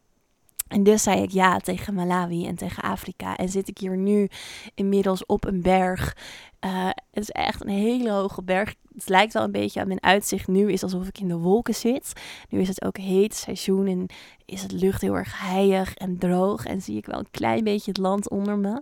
En 0.74 0.84
dus 0.84 1.04
zei 1.04 1.22
ik 1.22 1.31
ja 1.31 1.58
tegen 1.58 1.94
Malawi 1.94 2.48
en 2.48 2.56
tegen 2.56 2.84
Afrika. 2.84 3.36
En 3.36 3.50
zit 3.50 3.68
ik 3.68 3.78
hier 3.78 3.98
nu 3.98 4.30
inmiddels 4.75 5.25
op 5.25 5.46
een 5.46 5.62
berg. 5.62 6.18
Uh, 6.66 6.86
het 6.86 7.24
is 7.24 7.30
echt 7.30 7.62
een 7.62 7.70
hele 7.70 8.12
hoge 8.12 8.44
berg. 8.44 8.75
Het 8.94 9.10
lijkt 9.10 9.34
wel 9.34 9.44
een 9.44 9.52
beetje 9.52 9.80
aan 9.80 9.88
mijn 9.88 10.04
uitzicht 10.04 10.48
nu 10.48 10.72
is 10.72 10.84
alsof 10.84 11.08
ik 11.08 11.20
in 11.20 11.28
de 11.28 11.38
wolken 11.38 11.75
zit. 11.75 12.14
Nu 12.50 12.60
is 12.60 12.68
het 12.68 12.84
ook 12.84 12.98
heet 12.98 13.36
seizoen 13.36 13.88
en 13.88 14.06
is 14.46 14.62
het 14.62 14.72
lucht 14.72 15.02
heel 15.02 15.16
erg 15.16 15.42
heilig 15.42 15.94
en 15.94 16.18
droog. 16.18 16.66
En 16.66 16.82
zie 16.82 16.98
ik 16.98 17.06
wel 17.06 17.20
een 17.20 17.32
klein 17.32 17.63
beetje 17.63 17.92
het 17.92 18.00
land 18.00 18.30
onder 18.30 18.58
me. 18.58 18.82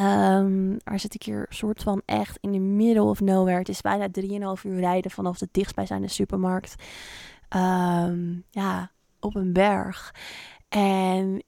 Um, 0.00 0.76
maar 0.84 1.00
zit 1.00 1.14
ik 1.14 1.22
hier 1.22 1.46
soort 1.48 1.82
van 1.82 2.02
echt 2.04 2.38
in 2.40 2.52
de 2.52 2.58
middle 2.58 3.02
of 3.02 3.20
nowhere. 3.20 3.58
Het 3.58 3.68
is 3.68 3.80
bijna 3.80 4.08
3,5 4.56 4.62
uur 4.62 4.78
rijden 4.80 5.10
vanaf 5.10 5.38
de 5.38 5.48
dichtstbijzijnde 5.50 6.08
supermarkt. 6.08 6.74
Um, 7.56 8.44
ja, 8.50 8.90
op 9.20 9.34
een 9.34 9.52
berg. 9.52 10.14
En 10.68 11.42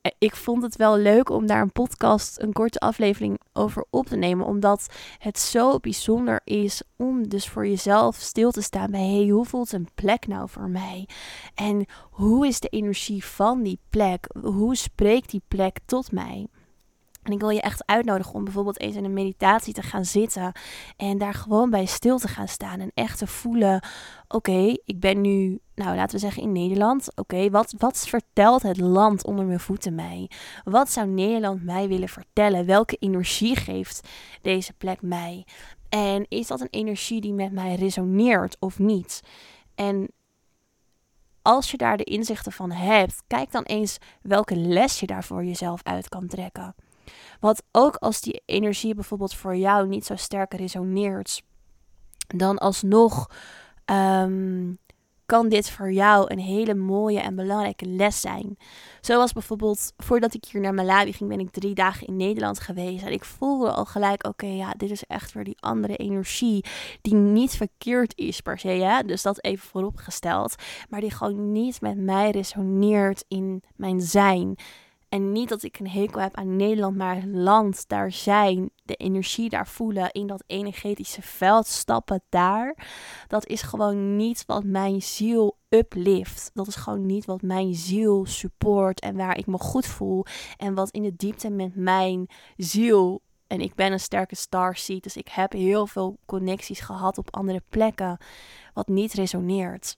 eh, 0.00 0.12
ik 0.18 0.36
vond 0.36 0.62
het 0.62 0.76
wel 0.76 0.96
leuk 0.96 1.30
om 1.30 1.46
daar 1.46 1.62
een 1.62 1.72
podcast, 1.72 2.40
een 2.40 2.52
korte 2.52 2.78
aflevering 2.78 3.40
over 3.52 3.84
op 3.90 4.06
te 4.06 4.16
nemen. 4.16 4.46
Omdat 4.46 4.86
het 5.18 5.38
zo 5.38 5.78
bijzonder 5.78 6.40
is 6.44 6.82
om 6.96 7.28
dus 7.28 7.48
voor 7.48 7.66
jezelf 7.66 8.16
stil 8.16 8.50
te 8.50 8.62
staan 8.62 8.90
bij 8.90 9.06
hey, 9.06 9.28
hoe 9.28 9.44
voelt 9.44 9.72
een 9.72 9.88
plek 9.94 10.26
nou 10.26 10.48
voor 10.48 10.68
mij? 10.68 11.08
En 11.54 11.86
hoe 12.10 12.46
is 12.46 12.60
de 12.60 12.68
energie 12.68 13.24
van 13.24 13.62
die 13.62 13.78
plek? 13.90 14.26
Hoe 14.42 14.76
spreekt 14.76 15.30
die 15.30 15.42
plek 15.48 15.78
tot 15.86 16.12
mij? 16.12 16.46
En 17.22 17.32
ik 17.32 17.40
wil 17.40 17.48
je 17.50 17.60
echt 17.60 17.86
uitnodigen 17.86 18.34
om 18.34 18.44
bijvoorbeeld 18.44 18.80
eens 18.80 18.96
in 18.96 19.04
een 19.04 19.12
meditatie 19.12 19.74
te 19.74 19.82
gaan 19.82 20.04
zitten 20.04 20.52
en 20.96 21.18
daar 21.18 21.34
gewoon 21.34 21.70
bij 21.70 21.84
stil 21.84 22.18
te 22.18 22.28
gaan 22.28 22.48
staan 22.48 22.80
en 22.80 22.90
echt 22.94 23.18
te 23.18 23.26
voelen: 23.26 23.84
oké, 24.28 24.76
ik 24.84 25.00
ben 25.00 25.20
nu, 25.20 25.60
nou 25.74 25.96
laten 25.96 26.14
we 26.14 26.20
zeggen 26.20 26.42
in 26.42 26.52
Nederland. 26.52 27.16
Oké, 27.16 27.50
wat, 27.50 27.74
wat 27.78 28.08
vertelt 28.08 28.62
het 28.62 28.80
land 28.80 29.24
onder 29.24 29.44
mijn 29.44 29.60
voeten 29.60 29.94
mij? 29.94 30.30
Wat 30.64 30.90
zou 30.90 31.06
Nederland 31.06 31.64
mij 31.64 31.88
willen 31.88 32.08
vertellen? 32.08 32.66
Welke 32.66 32.96
energie 32.96 33.56
geeft 33.56 34.08
deze 34.42 34.72
plek 34.72 35.02
mij? 35.02 35.46
En 35.88 36.26
is 36.28 36.46
dat 36.46 36.60
een 36.60 36.70
energie 36.70 37.20
die 37.20 37.32
met 37.32 37.52
mij 37.52 37.74
resoneert 37.74 38.56
of 38.58 38.78
niet? 38.78 39.20
En 39.74 40.08
als 41.42 41.70
je 41.70 41.76
daar 41.76 41.96
de 41.96 42.04
inzichten 42.04 42.52
van 42.52 42.70
hebt, 42.70 43.22
kijk 43.26 43.52
dan 43.52 43.62
eens 43.62 43.98
welke 44.22 44.56
les 44.56 45.00
je 45.00 45.06
daar 45.06 45.24
voor 45.24 45.44
jezelf 45.44 45.80
uit 45.82 46.08
kan 46.08 46.26
trekken. 46.26 46.74
Want 47.40 47.62
ook 47.72 47.96
als 47.96 48.20
die 48.20 48.42
energie 48.46 48.94
bijvoorbeeld 48.94 49.34
voor 49.34 49.56
jou 49.56 49.88
niet 49.88 50.06
zo 50.06 50.16
sterk 50.16 50.54
resoneert, 50.54 51.42
dan 52.26 52.58
alsnog 52.58 53.30
um, 53.84 54.78
kan 55.30 55.48
dit 55.48 55.70
voor 55.70 55.92
jou 55.92 56.32
een 56.32 56.38
hele 56.38 56.74
mooie 56.74 57.20
en 57.20 57.34
belangrijke 57.34 57.86
les 57.86 58.20
zijn. 58.20 58.56
Zoals 59.00 59.32
bijvoorbeeld, 59.32 59.92
voordat 59.96 60.34
ik 60.34 60.44
hier 60.44 60.60
naar 60.60 60.74
Malawi 60.74 61.12
ging, 61.12 61.30
ben 61.30 61.40
ik 61.40 61.50
drie 61.50 61.74
dagen 61.74 62.06
in 62.06 62.16
Nederland 62.16 62.60
geweest. 62.60 63.04
En 63.04 63.12
ik 63.12 63.24
voelde 63.24 63.70
al 63.70 63.84
gelijk, 63.84 64.26
oké, 64.26 64.46
ja, 64.46 64.72
dit 64.76 64.90
is 64.90 65.04
echt 65.04 65.32
weer 65.32 65.44
die 65.44 65.56
andere 65.60 65.96
energie. 65.96 66.64
Die 67.00 67.14
niet 67.14 67.56
verkeerd 67.56 68.12
is 68.16 68.40
per 68.40 68.58
se, 68.58 68.68
hè? 68.68 69.02
dus 69.02 69.22
dat 69.22 69.44
even 69.44 69.68
vooropgesteld. 69.68 70.54
Maar 70.88 71.00
die 71.00 71.10
gewoon 71.10 71.52
niet 71.52 71.80
met 71.80 71.96
mij 71.96 72.30
resoneert 72.30 73.24
in 73.28 73.62
mijn 73.76 74.00
zijn. 74.00 74.56
En 75.10 75.32
niet 75.32 75.48
dat 75.48 75.62
ik 75.62 75.78
een 75.78 75.88
hekel 75.88 76.20
heb 76.20 76.34
aan 76.34 76.56
Nederland, 76.56 76.96
maar 76.96 77.16
het 77.16 77.34
land, 77.34 77.88
daar 77.88 78.12
zijn, 78.12 78.70
de 78.82 78.94
energie 78.94 79.48
daar 79.48 79.66
voelen, 79.66 80.10
in 80.10 80.26
dat 80.26 80.44
energetische 80.46 81.22
veld 81.22 81.66
stappen 81.66 82.22
daar. 82.28 82.76
Dat 83.28 83.46
is 83.46 83.62
gewoon 83.62 84.16
niet 84.16 84.44
wat 84.46 84.64
mijn 84.64 85.02
ziel 85.02 85.56
uplift. 85.68 86.50
Dat 86.54 86.66
is 86.66 86.74
gewoon 86.74 87.06
niet 87.06 87.24
wat 87.24 87.42
mijn 87.42 87.74
ziel 87.74 88.26
support 88.26 89.00
en 89.00 89.16
waar 89.16 89.38
ik 89.38 89.46
me 89.46 89.58
goed 89.58 89.86
voel. 89.86 90.24
En 90.56 90.74
wat 90.74 90.90
in 90.90 91.02
de 91.02 91.16
diepte 91.16 91.50
met 91.50 91.74
mijn 91.74 92.26
ziel. 92.56 93.22
En 93.46 93.60
ik 93.60 93.74
ben 93.74 93.92
een 93.92 94.00
sterke 94.00 94.36
starseed, 94.36 95.02
dus 95.02 95.16
ik 95.16 95.28
heb 95.28 95.52
heel 95.52 95.86
veel 95.86 96.18
connecties 96.26 96.80
gehad 96.80 97.18
op 97.18 97.36
andere 97.36 97.62
plekken. 97.68 98.18
Wat 98.74 98.88
niet 98.88 99.12
resoneert. 99.12 99.96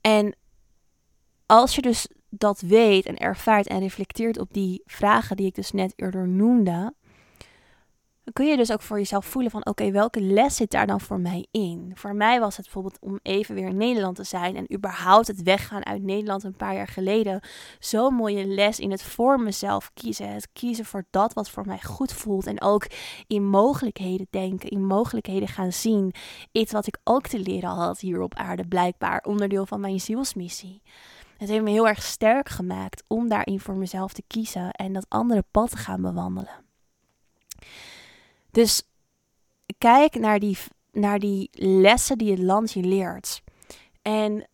En 0.00 0.36
als 1.46 1.74
je 1.74 1.82
dus 1.82 2.08
dat 2.30 2.60
weet 2.60 3.06
en 3.06 3.16
ervaart 3.16 3.66
en 3.66 3.80
reflecteert 3.80 4.38
op 4.38 4.52
die 4.52 4.82
vragen 4.84 5.36
die 5.36 5.46
ik 5.46 5.54
dus 5.54 5.72
net 5.72 5.92
eerder 5.96 6.28
noemde, 6.28 6.92
dan 8.28 8.44
kun 8.44 8.52
je 8.52 8.56
dus 8.56 8.72
ook 8.72 8.82
voor 8.82 8.98
jezelf 8.98 9.26
voelen 9.26 9.50
van 9.50 9.66
oké, 9.66 9.90
welke 9.90 10.20
les 10.20 10.56
zit 10.56 10.70
daar 10.70 10.86
dan 10.86 11.00
voor 11.00 11.20
mij 11.20 11.46
in? 11.50 11.92
Voor 11.94 12.14
mij 12.14 12.40
was 12.40 12.56
het 12.56 12.64
bijvoorbeeld 12.64 12.98
om 13.00 13.18
even 13.22 13.54
weer 13.54 13.68
in 13.68 13.76
Nederland 13.76 14.16
te 14.16 14.24
zijn 14.24 14.56
en 14.56 14.74
überhaupt 14.74 15.26
het 15.26 15.42
weggaan 15.42 15.86
uit 15.86 16.02
Nederland 16.02 16.44
een 16.44 16.56
paar 16.56 16.74
jaar 16.74 16.88
geleden. 16.88 17.40
Zo'n 17.78 18.14
mooie 18.14 18.46
les 18.46 18.78
in 18.78 18.90
het 18.90 19.02
voor 19.02 19.40
mezelf 19.40 19.90
kiezen. 19.94 20.32
Het 20.32 20.48
kiezen 20.52 20.84
voor 20.84 21.04
dat 21.10 21.32
wat 21.32 21.50
voor 21.50 21.66
mij 21.66 21.80
goed 21.80 22.12
voelt 22.12 22.46
en 22.46 22.60
ook 22.60 22.86
in 23.26 23.48
mogelijkheden 23.48 24.26
denken, 24.30 24.68
in 24.68 24.86
mogelijkheden 24.86 25.48
gaan 25.48 25.72
zien. 25.72 26.14
Iets 26.52 26.72
wat 26.72 26.86
ik 26.86 26.98
ook 27.04 27.26
te 27.26 27.38
leren 27.38 27.70
had 27.70 28.00
hier 28.00 28.20
op 28.20 28.34
aarde, 28.34 28.68
blijkbaar 28.68 29.24
onderdeel 29.26 29.66
van 29.66 29.80
mijn 29.80 30.00
zielsmissie. 30.00 30.82
Het 31.38 31.48
heeft 31.48 31.62
me 31.62 31.70
heel 31.70 31.88
erg 31.88 32.02
sterk 32.02 32.48
gemaakt 32.48 33.02
om 33.06 33.28
daarin 33.28 33.60
voor 33.60 33.74
mezelf 33.74 34.12
te 34.12 34.22
kiezen 34.26 34.70
en 34.70 34.92
dat 34.92 35.06
andere 35.08 35.44
pad 35.50 35.70
te 35.70 35.76
gaan 35.76 36.02
bewandelen. 36.02 36.64
Dus 38.50 38.82
kijk 39.78 40.14
naar 40.14 40.38
die, 40.38 40.58
naar 40.92 41.18
die 41.18 41.48
lessen 41.52 42.18
die 42.18 42.30
het 42.30 42.40
land 42.40 42.72
je 42.72 42.80
leert. 42.80 43.42
En 44.02 44.48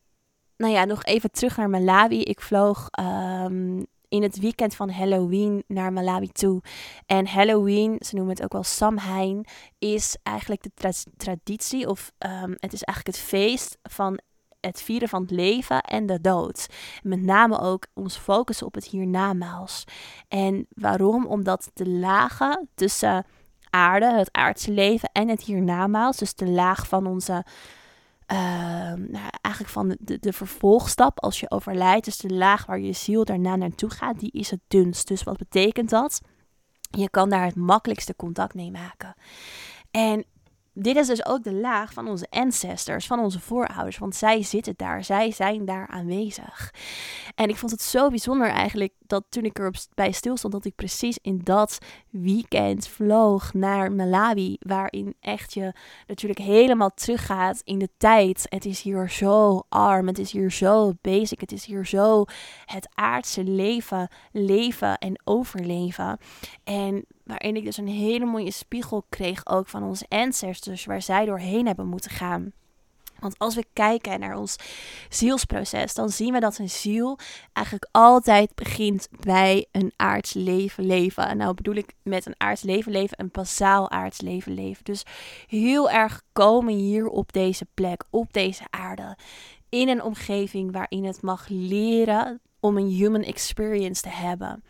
nou 0.56 0.72
ja, 0.72 0.84
nog 0.84 1.04
even 1.04 1.30
terug 1.30 1.56
naar 1.56 1.70
Malawi. 1.70 2.20
Ik 2.20 2.40
vloog 2.40 2.88
um, 3.00 3.86
in 4.08 4.22
het 4.22 4.38
weekend 4.38 4.74
van 4.74 4.90
Halloween 4.90 5.64
naar 5.66 5.92
Malawi 5.92 6.28
toe. 6.28 6.62
En 7.06 7.26
Halloween, 7.26 7.96
ze 7.98 8.14
noemen 8.14 8.34
het 8.34 8.44
ook 8.44 8.52
wel 8.52 8.62
Samhain, 8.62 9.46
is 9.78 10.16
eigenlijk 10.22 10.62
de 10.62 10.92
traditie, 11.16 11.88
of 11.88 12.12
um, 12.18 12.54
het 12.56 12.72
is 12.72 12.82
eigenlijk 12.82 13.16
het 13.16 13.26
feest 13.26 13.78
van 13.82 14.20
het 14.64 14.82
vieren 14.82 15.08
van 15.08 15.22
het 15.22 15.30
leven 15.30 15.80
en 15.80 16.06
de 16.06 16.20
dood. 16.20 16.66
Met 17.02 17.22
name 17.22 17.58
ook 17.58 17.86
ons 17.94 18.16
focussen 18.16 18.66
op 18.66 18.74
het 18.74 18.84
hiernamaals. 18.84 19.84
En 20.28 20.66
waarom? 20.68 21.26
Omdat 21.26 21.70
de 21.74 21.88
lagen 21.88 22.68
tussen 22.74 23.26
aarde, 23.70 24.12
het 24.12 24.32
aardse 24.32 24.70
leven 24.70 25.10
en 25.12 25.28
het 25.28 25.42
hiernamaals, 25.42 26.16
dus 26.16 26.34
de 26.34 26.48
laag 26.48 26.88
van 26.88 27.06
onze 27.06 27.44
uh, 28.32 28.38
nou, 28.92 29.28
eigenlijk 29.40 29.74
van 29.74 29.96
de, 30.00 30.18
de 30.18 30.32
vervolgstap 30.32 31.20
als 31.20 31.40
je 31.40 31.50
overlijdt, 31.50 32.04
dus 32.04 32.16
de 32.16 32.34
laag 32.34 32.66
waar 32.66 32.80
je 32.80 32.92
ziel 32.92 33.24
daarna 33.24 33.56
naartoe 33.56 33.90
gaat, 33.90 34.20
die 34.20 34.30
is 34.30 34.50
het 34.50 34.60
dunst. 34.68 35.08
Dus 35.08 35.22
wat 35.22 35.36
betekent 35.36 35.90
dat? 35.90 36.20
Je 36.90 37.10
kan 37.10 37.28
daar 37.28 37.44
het 37.44 37.56
makkelijkste 37.56 38.16
contact 38.16 38.54
mee 38.54 38.70
maken. 38.70 39.14
En 39.90 40.24
dit 40.74 40.96
is 40.96 41.06
dus 41.06 41.26
ook 41.26 41.44
de 41.44 41.52
laag 41.52 41.92
van 41.92 42.08
onze 42.08 42.26
ancestors, 42.30 43.06
van 43.06 43.18
onze 43.18 43.40
voorouders, 43.40 43.98
want 43.98 44.14
zij 44.16 44.42
zitten 44.42 44.74
daar, 44.76 45.04
zij 45.04 45.30
zijn 45.30 45.64
daar 45.64 45.86
aanwezig. 45.86 46.74
En 47.34 47.48
ik 47.48 47.56
vond 47.56 47.72
het 47.72 47.82
zo 47.82 48.08
bijzonder 48.08 48.48
eigenlijk 48.48 48.92
dat 49.06 49.24
toen 49.28 49.44
ik 49.44 49.58
er 49.58 49.74
bij 49.94 50.12
stilstond, 50.12 50.52
dat 50.52 50.64
ik 50.64 50.74
precies 50.74 51.18
in 51.22 51.40
dat 51.42 51.78
weekend 52.10 52.88
vloog 52.88 53.52
naar 53.52 53.92
Malawi, 53.92 54.56
waarin 54.60 55.14
echt 55.20 55.54
je 55.54 55.72
natuurlijk 56.06 56.40
helemaal 56.40 56.90
teruggaat 56.94 57.60
in 57.64 57.78
de 57.78 57.88
tijd. 57.96 58.46
Het 58.48 58.64
is 58.64 58.82
hier 58.82 59.10
zo 59.10 59.62
arm, 59.68 60.06
het 60.06 60.18
is 60.18 60.32
hier 60.32 60.52
zo 60.52 60.92
basic, 61.00 61.40
het 61.40 61.52
is 61.52 61.64
hier 61.64 61.86
zo 61.86 62.24
het 62.64 62.88
aardse 62.94 63.44
leven, 63.44 64.08
leven 64.32 64.98
en 64.98 65.20
overleven. 65.24 66.18
En 66.64 67.04
waarin 67.24 67.56
ik 67.56 67.64
dus 67.64 67.76
een 67.76 67.88
hele 67.88 68.24
mooie 68.24 68.50
spiegel 68.50 69.04
kreeg 69.08 69.46
ook 69.46 69.68
van 69.68 69.82
onze 69.82 70.06
ancestors, 70.08 70.84
waar 70.84 71.02
zij 71.02 71.24
doorheen 71.24 71.66
hebben 71.66 71.86
moeten 71.86 72.10
gaan. 72.10 72.52
Want 73.18 73.38
als 73.38 73.54
we 73.54 73.64
kijken 73.72 74.20
naar 74.20 74.36
ons 74.36 74.56
zielsproces, 75.08 75.94
dan 75.94 76.10
zien 76.10 76.32
we 76.32 76.40
dat 76.40 76.58
een 76.58 76.70
ziel 76.70 77.18
eigenlijk 77.52 77.88
altijd 77.90 78.54
begint 78.54 79.08
bij 79.20 79.66
een 79.72 79.92
aards 79.96 80.32
leven 80.32 80.86
leven. 80.86 81.28
En 81.28 81.36
nou 81.36 81.54
bedoel 81.54 81.74
ik 81.74 81.94
met 82.02 82.26
een 82.26 82.34
aards 82.36 82.62
leven 82.62 82.92
leven 82.92 83.20
een 83.20 83.28
basaal 83.32 83.90
aards 83.90 84.20
leven 84.20 84.52
leven. 84.52 84.84
Dus 84.84 85.02
heel 85.46 85.90
erg 85.90 86.22
komen 86.32 86.74
hier 86.74 87.06
op 87.08 87.32
deze 87.32 87.66
plek, 87.74 88.04
op 88.10 88.32
deze 88.32 88.64
aarde, 88.70 89.16
in 89.68 89.88
een 89.88 90.02
omgeving 90.02 90.72
waarin 90.72 91.04
het 91.04 91.22
mag 91.22 91.46
leren 91.48 92.40
om 92.60 92.76
een 92.76 92.88
human 92.88 93.22
experience 93.22 94.02
te 94.02 94.08
hebben. 94.08 94.64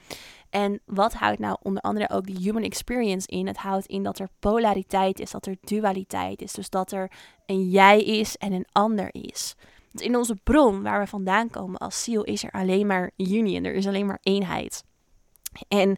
En 0.55 0.81
wat 0.87 1.13
houdt 1.13 1.39
nou 1.39 1.57
onder 1.63 1.83
andere 1.83 2.11
ook 2.11 2.27
die 2.27 2.39
human 2.39 2.63
experience 2.63 3.27
in? 3.27 3.47
Het 3.47 3.57
houdt 3.57 3.87
in 3.87 4.03
dat 4.03 4.19
er 4.19 4.29
polariteit 4.39 5.21
is, 5.21 5.31
dat 5.31 5.47
er 5.47 5.57
dualiteit 5.61 6.43
is. 6.43 6.53
Dus 6.53 6.71
dat 6.71 6.93
er 6.93 7.11
een 7.47 7.71
jij 7.71 8.03
is 8.03 8.37
en 8.37 8.53
een 8.53 8.67
ander 8.73 9.09
is. 9.13 9.55
Dus 9.91 10.03
in 10.03 10.17
onze 10.17 10.37
bron, 10.43 10.83
waar 10.83 11.01
we 11.01 11.07
vandaan 11.07 11.51
komen 11.51 11.79
als 11.79 12.03
ziel, 12.03 12.23
is 12.23 12.45
er 12.45 12.51
alleen 12.51 12.87
maar 12.87 13.11
union. 13.17 13.65
Er 13.65 13.75
is 13.75 13.87
alleen 13.87 14.07
maar 14.07 14.19
eenheid. 14.23 14.85
En 15.69 15.97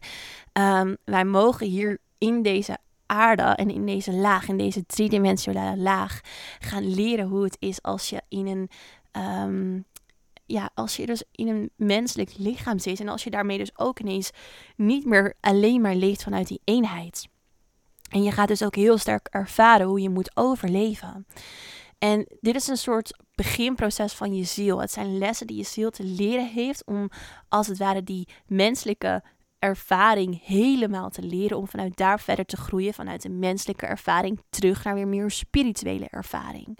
um, 0.53 0.97
wij 1.05 1.25
mogen 1.25 1.67
hier 1.67 1.97
in 2.17 2.41
deze 2.41 2.77
aarde 3.05 3.41
en 3.43 3.69
in 3.69 3.85
deze 3.85 4.13
laag, 4.13 4.47
in 4.47 4.57
deze 4.57 4.85
driedimensionale 4.85 5.77
laag, 5.77 6.21
gaan 6.59 6.93
leren 6.93 7.27
hoe 7.27 7.43
het 7.43 7.57
is 7.59 7.81
als 7.81 8.09
je 8.09 8.21
in 8.29 8.47
een 8.47 8.69
um, 9.21 9.85
ja, 10.47 10.69
als 10.73 10.95
je 10.95 11.05
dus 11.05 11.23
in 11.31 11.47
een 11.47 11.69
menselijk 11.75 12.37
lichaam 12.37 12.79
zit 12.79 12.99
en 12.99 13.07
als 13.07 13.23
je 13.23 13.29
daarmee 13.29 13.57
dus 13.57 13.77
ook 13.77 13.99
ineens 13.99 14.29
niet 14.75 15.05
meer 15.05 15.33
alleen 15.39 15.81
maar 15.81 15.95
leeft 15.95 16.23
vanuit 16.23 16.47
die 16.47 16.61
eenheid. 16.63 17.27
En 18.09 18.23
je 18.23 18.31
gaat 18.31 18.47
dus 18.47 18.63
ook 18.63 18.75
heel 18.75 18.97
sterk 18.97 19.27
ervaren 19.27 19.87
hoe 19.87 20.01
je 20.01 20.09
moet 20.09 20.37
overleven. 20.37 21.25
En 21.97 22.37
dit 22.39 22.55
is 22.55 22.67
een 22.67 22.77
soort 22.77 23.19
beginproces 23.35 24.13
van 24.13 24.35
je 24.35 24.43
ziel. 24.43 24.81
Het 24.81 24.91
zijn 24.91 25.17
lessen 25.17 25.47
die 25.47 25.57
je 25.57 25.63
ziel 25.63 25.89
te 25.89 26.03
leren 26.03 26.47
heeft 26.47 26.85
om 26.85 27.09
als 27.49 27.67
het 27.67 27.77
ware 27.77 28.03
die 28.03 28.27
menselijke 28.45 29.23
ervaring 29.59 30.45
helemaal 30.45 31.09
te 31.09 31.21
leren 31.21 31.57
om 31.57 31.67
vanuit 31.67 31.97
daar 31.97 32.19
verder 32.19 32.45
te 32.45 32.57
groeien, 32.57 32.93
vanuit 32.93 33.23
een 33.23 33.39
menselijke 33.39 33.85
ervaring 33.85 34.41
terug 34.49 34.83
naar 34.83 34.93
weer 34.93 35.07
meer 35.07 35.31
spirituele 35.31 36.07
ervaring. 36.09 36.79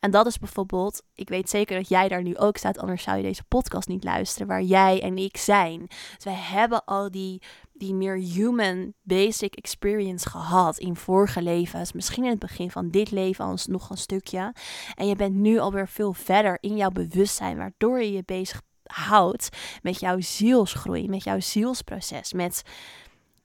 En 0.00 0.10
dat 0.10 0.26
is 0.26 0.38
bijvoorbeeld, 0.38 1.02
ik 1.14 1.28
weet 1.28 1.48
zeker 1.48 1.76
dat 1.76 1.88
jij 1.88 2.08
daar 2.08 2.22
nu 2.22 2.36
ook 2.36 2.56
staat, 2.56 2.78
anders 2.78 3.02
zou 3.02 3.16
je 3.16 3.22
deze 3.22 3.44
podcast 3.48 3.88
niet 3.88 4.04
luisteren, 4.04 4.46
waar 4.48 4.62
jij 4.62 5.02
en 5.02 5.18
ik 5.18 5.36
zijn. 5.36 5.86
Dus 5.86 6.24
wij 6.24 6.34
hebben 6.34 6.84
al 6.84 7.10
die, 7.10 7.42
die 7.72 7.94
meer 7.94 8.16
human 8.16 8.92
basic 9.02 9.54
experience 9.54 10.28
gehad 10.28 10.78
in 10.78 10.96
vorige 10.96 11.42
levens, 11.42 11.92
misschien 11.92 12.24
in 12.24 12.30
het 12.30 12.38
begin 12.38 12.70
van 12.70 12.90
dit 12.90 13.10
leven 13.10 13.44
als 13.44 13.66
nog 13.66 13.90
een 13.90 13.96
stukje. 13.96 14.54
En 14.94 15.06
je 15.06 15.16
bent 15.16 15.34
nu 15.34 15.58
alweer 15.58 15.88
veel 15.88 16.12
verder 16.12 16.58
in 16.60 16.76
jouw 16.76 16.90
bewustzijn, 16.90 17.56
waardoor 17.56 18.02
je 18.02 18.12
je 18.12 18.22
bezig 18.24 18.62
houdt 18.92 19.48
met 19.82 20.00
jouw 20.00 20.20
zielsgroei, 20.20 21.08
met 21.08 21.24
jouw 21.24 21.40
zielsproces, 21.40 22.32
met 22.32 22.62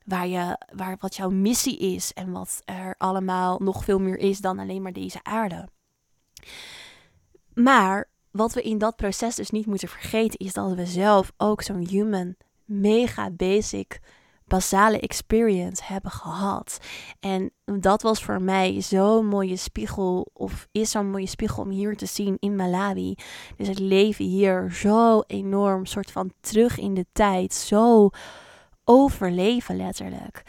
waar 0.05 0.27
je, 0.27 0.57
waar, 0.75 0.97
wat 0.99 1.15
jouw 1.15 1.29
missie 1.29 1.77
is 1.77 2.13
en 2.13 2.31
wat 2.31 2.61
er 2.65 2.95
allemaal 2.97 3.59
nog 3.59 3.83
veel 3.83 3.99
meer 3.99 4.17
is 4.17 4.39
dan 4.39 4.59
alleen 4.59 4.81
maar 4.81 4.93
deze 4.93 5.23
aarde. 5.23 5.67
Maar 7.53 8.09
wat 8.31 8.53
we 8.53 8.61
in 8.61 8.77
dat 8.77 8.95
proces 8.95 9.35
dus 9.35 9.49
niet 9.49 9.65
moeten 9.65 9.87
vergeten 9.87 10.39
is 10.39 10.53
dat 10.53 10.73
we 10.73 10.85
zelf 10.85 11.31
ook 11.37 11.61
zo'n 11.61 11.87
human, 11.87 12.35
mega 12.65 13.29
basic 13.29 13.99
basale 14.53 14.99
experience 14.99 15.83
hebben 15.85 16.11
gehad. 16.11 16.77
En 17.19 17.51
dat 17.65 18.01
was 18.01 18.23
voor 18.23 18.41
mij 18.41 18.81
zo'n 18.81 19.25
mooie 19.25 19.55
spiegel, 19.55 20.27
of 20.33 20.67
is 20.71 20.91
zo'n 20.91 21.09
mooie 21.09 21.27
spiegel 21.27 21.63
om 21.63 21.69
hier 21.69 21.97
te 21.97 22.05
zien 22.05 22.37
in 22.39 22.55
Malawi. 22.55 23.15
Dus 23.57 23.67
het 23.67 23.79
leven 23.79 24.25
hier 24.25 24.71
zo 24.71 25.21
enorm, 25.27 25.85
soort 25.85 26.11
van 26.11 26.33
terug 26.39 26.79
in 26.79 26.93
de 26.93 27.05
tijd, 27.11 27.53
zo 27.53 28.09
overleven 28.83 29.75
letterlijk. 29.75 30.43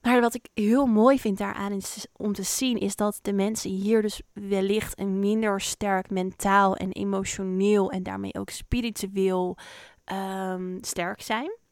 Maar 0.00 0.20
wat 0.20 0.34
ik 0.34 0.48
heel 0.54 0.86
mooi 0.86 1.18
vind 1.18 1.38
daaraan 1.38 1.72
is 1.72 2.06
om 2.16 2.32
te 2.32 2.42
zien, 2.42 2.78
is 2.78 2.96
dat 2.96 3.18
de 3.22 3.32
mensen 3.32 3.70
hier 3.70 4.02
dus 4.02 4.22
wellicht 4.32 4.98
een 4.98 5.18
minder 5.18 5.60
sterk 5.60 6.10
mentaal 6.10 6.76
en 6.76 6.92
emotioneel 6.92 7.90
en 7.90 8.02
daarmee 8.02 8.34
ook 8.34 8.50
spiritueel 8.50 9.56
um, 10.12 10.78
sterk 10.80 11.22
zijn. 11.22 11.62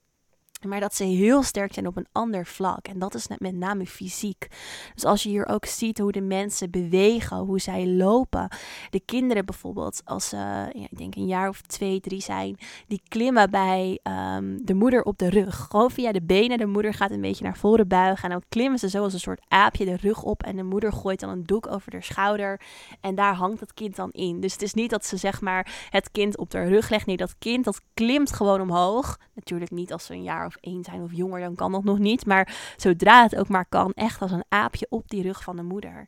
Maar 0.66 0.80
dat 0.80 0.94
ze 0.94 1.04
heel 1.04 1.42
sterk 1.42 1.72
zijn 1.74 1.86
op 1.86 1.96
een 1.96 2.06
ander 2.12 2.46
vlak. 2.46 2.88
En 2.88 2.98
dat 2.98 3.14
is 3.14 3.28
met 3.38 3.54
name 3.54 3.86
fysiek. 3.86 4.46
Dus 4.94 5.04
als 5.04 5.22
je 5.22 5.28
hier 5.28 5.46
ook 5.46 5.66
ziet 5.66 5.98
hoe 5.98 6.12
de 6.12 6.20
mensen 6.20 6.70
bewegen, 6.70 7.36
hoe 7.36 7.60
zij 7.60 7.86
lopen. 7.86 8.48
De 8.90 9.00
kinderen 9.00 9.44
bijvoorbeeld, 9.44 10.02
als 10.04 10.28
ze, 10.28 10.36
ja, 10.72 10.86
ik 10.90 10.98
denk 10.98 11.14
een 11.14 11.26
jaar 11.26 11.48
of 11.48 11.60
twee, 11.60 12.00
drie 12.00 12.20
zijn, 12.20 12.58
die 12.86 13.02
klimmen 13.08 13.50
bij 13.50 13.98
um, 14.36 14.66
de 14.66 14.74
moeder 14.74 15.02
op 15.02 15.18
de 15.18 15.30
rug. 15.30 15.66
Gewoon 15.70 15.90
via 15.90 16.12
de 16.12 16.22
benen. 16.22 16.58
De 16.58 16.66
moeder 16.66 16.94
gaat 16.94 17.10
een 17.10 17.20
beetje 17.20 17.44
naar 17.44 17.56
voren 17.56 17.88
buigen. 17.88 18.24
En 18.24 18.30
dan 18.30 18.42
klimmen 18.48 18.78
ze 18.78 18.88
zo 18.88 19.02
als 19.02 19.12
een 19.12 19.20
soort 19.20 19.44
aapje 19.48 19.84
de 19.84 19.96
rug 19.96 20.22
op. 20.22 20.42
En 20.42 20.56
de 20.56 20.62
moeder 20.62 20.92
gooit 20.92 21.20
dan 21.20 21.30
een 21.30 21.44
doek 21.44 21.66
over 21.66 21.92
haar 21.92 22.02
schouder. 22.02 22.60
En 23.00 23.14
daar 23.14 23.34
hangt 23.34 23.60
het 23.60 23.74
kind 23.74 23.96
dan 23.96 24.10
in. 24.10 24.40
Dus 24.40 24.52
het 24.52 24.62
is 24.62 24.74
niet 24.74 24.90
dat 24.90 25.06
ze 25.06 25.16
zeg 25.16 25.40
maar 25.40 25.86
het 25.90 26.10
kind 26.10 26.36
op 26.36 26.50
de 26.50 26.62
rug 26.64 26.88
legt. 26.88 27.06
Nee, 27.06 27.16
dat 27.16 27.38
kind 27.38 27.64
dat 27.64 27.80
klimt 27.94 28.32
gewoon 28.32 28.60
omhoog. 28.60 29.18
Natuurlijk 29.34 29.70
niet 29.70 29.92
als 29.92 30.04
ze 30.04 30.12
een 30.12 30.22
jaar 30.22 30.46
of 30.46 30.51
één 30.60 30.84
zijn 30.84 31.02
of 31.02 31.12
jonger, 31.12 31.40
dan 31.40 31.54
kan 31.54 31.72
dat 31.72 31.84
nog 31.84 31.98
niet. 31.98 32.26
Maar 32.26 32.74
zodra 32.76 33.22
het 33.22 33.36
ook 33.36 33.48
maar 33.48 33.66
kan, 33.66 33.92
echt 33.92 34.22
als 34.22 34.30
een 34.30 34.44
aapje 34.48 34.86
op 34.90 35.10
die 35.10 35.22
rug 35.22 35.42
van 35.42 35.56
de 35.56 35.62
moeder. 35.62 36.06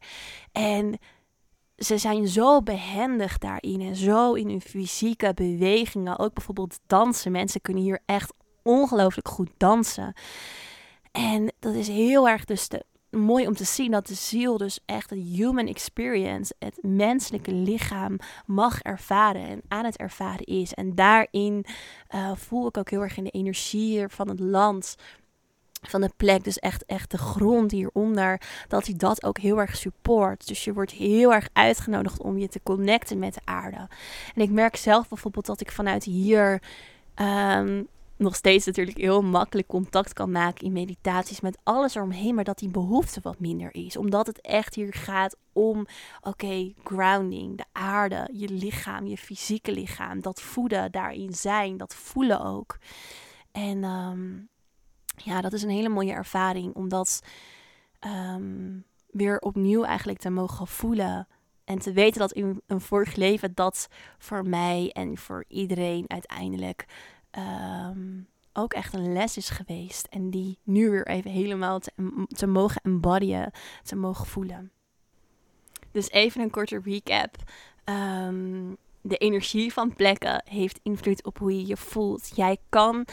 En 0.52 0.98
ze 1.76 1.98
zijn 1.98 2.28
zo 2.28 2.62
behendig 2.62 3.38
daarin 3.38 3.80
en 3.80 3.96
zo 3.96 4.32
in 4.32 4.48
hun 4.48 4.60
fysieke 4.60 5.32
bewegingen. 5.34 6.18
Ook 6.18 6.34
bijvoorbeeld 6.34 6.78
dansen. 6.86 7.32
Mensen 7.32 7.60
kunnen 7.60 7.82
hier 7.82 8.00
echt 8.06 8.32
ongelooflijk 8.62 9.28
goed 9.28 9.50
dansen. 9.56 10.12
En 11.12 11.52
dat 11.58 11.74
is 11.74 11.88
heel 11.88 12.28
erg 12.28 12.44
dus 12.44 12.68
de, 12.68 12.84
mooi 13.14 13.46
om 13.46 13.54
te 13.54 13.64
zien 13.64 13.90
dat 13.90 14.06
de 14.06 14.14
ziel 14.14 14.56
dus 14.56 14.78
echt 14.86 15.10
het 15.10 15.18
human 15.18 15.66
experience, 15.66 16.54
het 16.58 16.78
menselijke 16.82 17.52
lichaam 17.52 18.18
mag 18.46 18.80
ervaren 18.80 19.48
en 19.48 19.62
aan 19.68 19.84
het 19.84 19.96
ervaren 19.96 20.44
is. 20.46 20.74
En 20.74 20.94
daarin 20.94 21.64
uh, 22.14 22.30
voel 22.34 22.66
ik 22.66 22.76
ook 22.76 22.90
heel 22.90 23.02
erg 23.02 23.16
in 23.16 23.24
de 23.24 23.30
energie 23.30 24.08
van 24.08 24.28
het 24.28 24.40
land, 24.40 24.96
van 25.88 26.00
de 26.00 26.10
plek, 26.16 26.44
dus 26.44 26.58
echt, 26.58 26.84
echt 26.84 27.10
de 27.10 27.18
grond 27.18 27.70
hieronder, 27.70 28.40
dat 28.68 28.86
hij 28.86 28.94
dat 28.96 29.24
ook 29.24 29.38
heel 29.38 29.60
erg 29.60 29.76
support. 29.76 30.46
Dus 30.46 30.64
je 30.64 30.72
wordt 30.72 30.90
heel 30.90 31.32
erg 31.32 31.48
uitgenodigd 31.52 32.22
om 32.22 32.38
je 32.38 32.48
te 32.48 32.60
connecten 32.62 33.18
met 33.18 33.34
de 33.34 33.40
aarde. 33.44 33.88
En 34.34 34.42
ik 34.42 34.50
merk 34.50 34.76
zelf 34.76 35.08
bijvoorbeeld 35.08 35.46
dat 35.46 35.60
ik 35.60 35.72
vanuit 35.72 36.04
hier 36.04 36.62
um, 37.16 37.88
nog 38.16 38.34
steeds 38.34 38.66
natuurlijk 38.66 38.98
heel 38.98 39.22
makkelijk 39.22 39.68
contact 39.68 40.12
kan 40.12 40.30
maken 40.30 40.64
in 40.66 40.72
meditaties 40.72 41.40
met 41.40 41.58
alles 41.62 41.94
eromheen, 41.94 42.34
maar 42.34 42.44
dat 42.44 42.58
die 42.58 42.68
behoefte 42.68 43.20
wat 43.22 43.40
minder 43.40 43.74
is. 43.74 43.96
Omdat 43.96 44.26
het 44.26 44.40
echt 44.40 44.74
hier 44.74 44.94
gaat 44.94 45.36
om, 45.52 45.86
oké, 46.20 46.72
grounding, 46.84 47.56
de 47.56 47.64
aarde, 47.72 48.28
je 48.32 48.48
lichaam, 48.48 49.06
je 49.06 49.16
fysieke 49.16 49.72
lichaam, 49.72 50.20
dat 50.20 50.40
voeden, 50.40 50.92
daarin 50.92 51.32
zijn, 51.32 51.76
dat 51.76 51.94
voelen 51.94 52.44
ook. 52.44 52.78
En 53.52 53.84
um, 53.84 54.48
ja, 55.16 55.40
dat 55.40 55.52
is 55.52 55.62
een 55.62 55.70
hele 55.70 55.88
mooie 55.88 56.12
ervaring, 56.12 56.74
omdat 56.74 57.22
um, 58.00 58.84
weer 59.10 59.38
opnieuw 59.38 59.84
eigenlijk 59.84 60.18
te 60.18 60.30
mogen 60.30 60.66
voelen. 60.66 61.28
En 61.64 61.78
te 61.78 61.92
weten 61.92 62.20
dat 62.20 62.32
in 62.32 62.62
een 62.66 62.80
vorig 62.80 63.14
leven 63.14 63.54
dat 63.54 63.88
voor 64.18 64.48
mij 64.48 64.90
en 64.92 65.16
voor 65.16 65.44
iedereen 65.48 66.04
uiteindelijk 66.06 66.86
um, 67.36 68.26
ook 68.52 68.72
echt 68.72 68.94
een 68.94 69.12
les 69.12 69.36
is 69.36 69.48
geweest. 69.48 70.06
En 70.06 70.30
die 70.30 70.58
nu 70.62 70.90
weer 70.90 71.06
even 71.06 71.30
helemaal 71.30 71.78
te, 71.78 71.92
te 72.28 72.46
mogen 72.46 72.80
embodyen, 72.82 73.52
te 73.82 73.96
mogen 73.96 74.26
voelen. 74.26 74.70
Dus 75.90 76.10
even 76.10 76.40
een 76.40 76.50
korte 76.50 76.80
recap. 76.84 77.36
Um, 77.84 78.76
de 79.00 79.16
energie 79.16 79.72
van 79.72 79.94
plekken 79.94 80.42
heeft 80.48 80.80
invloed 80.82 81.24
op 81.24 81.38
hoe 81.38 81.56
je 81.58 81.66
je 81.66 81.76
voelt. 81.76 82.30
Jij 82.34 82.56
kan 82.68 83.06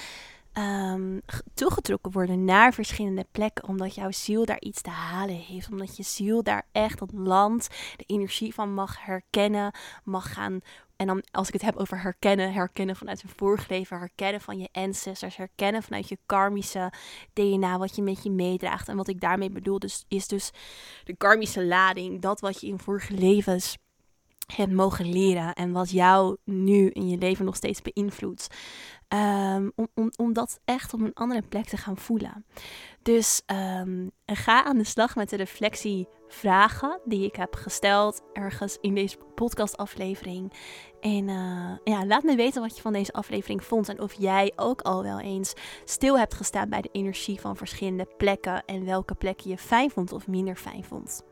um, 0.54 1.22
toegetrokken 1.54 2.12
worden 2.12 2.46
naar 2.46 2.74
verschillende 2.74 3.26
plekken, 3.32 3.68
omdat 3.68 3.96
jouw 3.96 4.12
ziel 4.12 4.46
daar 4.46 4.62
iets 4.62 4.82
te 4.82 4.90
halen 4.90 5.36
heeft. 5.36 5.70
Omdat 5.72 5.98
je 5.98 6.04
ziel 6.04 6.44
daar 6.44 6.66
echt 6.72 7.00
dat 7.00 7.12
land, 7.14 7.68
de 7.98 8.04
energie 8.08 8.54
van 8.54 8.74
mag 8.74 9.06
herkennen, 9.06 9.74
mag 10.04 10.34
gaan 10.34 10.60
en 11.02 11.08
dan 11.08 11.24
als 11.32 11.48
ik 11.48 11.54
het 11.54 11.62
heb 11.62 11.76
over 11.76 12.02
herkennen, 12.02 12.54
herkennen 12.54 12.96
vanuit 12.96 13.24
een 13.24 13.30
vorige 13.36 13.66
leven, 13.70 13.98
herkennen 13.98 14.42
van 14.42 14.60
je 14.60 14.70
ancestors, 14.72 15.38
herkennen 15.38 15.84
vanuit 15.84 16.10
je 16.10 16.18
karmische 16.26 16.92
DNA, 17.34 17.78
wat 17.78 17.96
je 17.96 18.02
met 18.02 18.24
je 18.24 18.32
meedraagt. 18.32 18.88
En 18.88 18.98
wat 18.98 19.08
ik 19.08 19.22
daarmee 19.22 19.50
bedoel, 19.50 19.80
dus, 19.80 20.06
is 20.08 20.28
dus 20.28 20.52
de 21.04 21.16
karmische 21.16 21.66
lading, 21.66 22.22
dat 22.22 22.40
wat 22.40 22.62
je 22.62 22.68
in 22.68 22.80
vorige 22.80 23.14
levens 23.14 23.78
hebt 24.56 24.72
mogen 24.72 25.10
leren 25.10 25.54
en 25.54 25.72
wat 25.72 25.90
jou 25.90 26.38
nu 26.44 26.90
in 26.90 27.10
je 27.10 27.18
leven 27.18 27.46
nog 27.46 27.56
steeds 27.56 27.82
beïnvloedt. 27.82 28.48
Ehm, 29.08 29.70
om, 29.76 29.88
om, 29.94 30.12
om 30.16 30.34
dat 30.34 30.60
echt 30.66 30.94
op 30.94 31.00
een 31.00 31.14
andere 31.14 31.42
plek 31.42 31.66
te 31.66 31.78
gaan 31.78 31.98
voelen. 31.98 32.46
Dus 33.04 33.42
um, 33.82 34.12
ga 34.26 34.64
aan 34.64 34.78
de 34.78 34.84
slag 34.84 35.16
met 35.16 35.30
de 35.30 35.36
reflectievragen 35.36 37.00
die 37.06 37.26
ik 37.26 37.36
heb 37.36 37.56
gesteld 37.56 38.22
ergens 38.34 38.78
in 38.82 38.96
deze 38.96 39.18
podcastaflevering. 39.36 40.54
En 41.00 41.28
uh, 41.28 41.72
ja, 41.84 42.06
laat 42.06 42.24
me 42.24 42.36
weten 42.36 42.62
wat 42.62 42.76
je 42.76 42.82
van 42.82 42.94
deze 42.94 43.14
aflevering 43.14 43.64
vond. 43.64 43.90
En 43.90 44.00
of 44.00 44.14
jij 44.14 44.54
ook 44.56 44.82
al 44.82 45.04
wel 45.04 45.20
eens 45.20 45.54
stil 45.86 46.18
hebt 46.18 46.34
gestaan 46.34 46.70
bij 46.70 46.82
de 46.82 46.90
energie 46.92 47.40
van 47.40 47.58
verschillende 47.58 48.08
plekken. 48.18 48.66
En 48.66 48.86
welke 48.86 49.16
plekken 49.16 49.50
je 49.50 49.58
fijn 49.58 49.92
vond 49.92 50.12
of 50.12 50.28
minder 50.28 50.56
fijn 50.56 50.84
vond. 50.84 51.24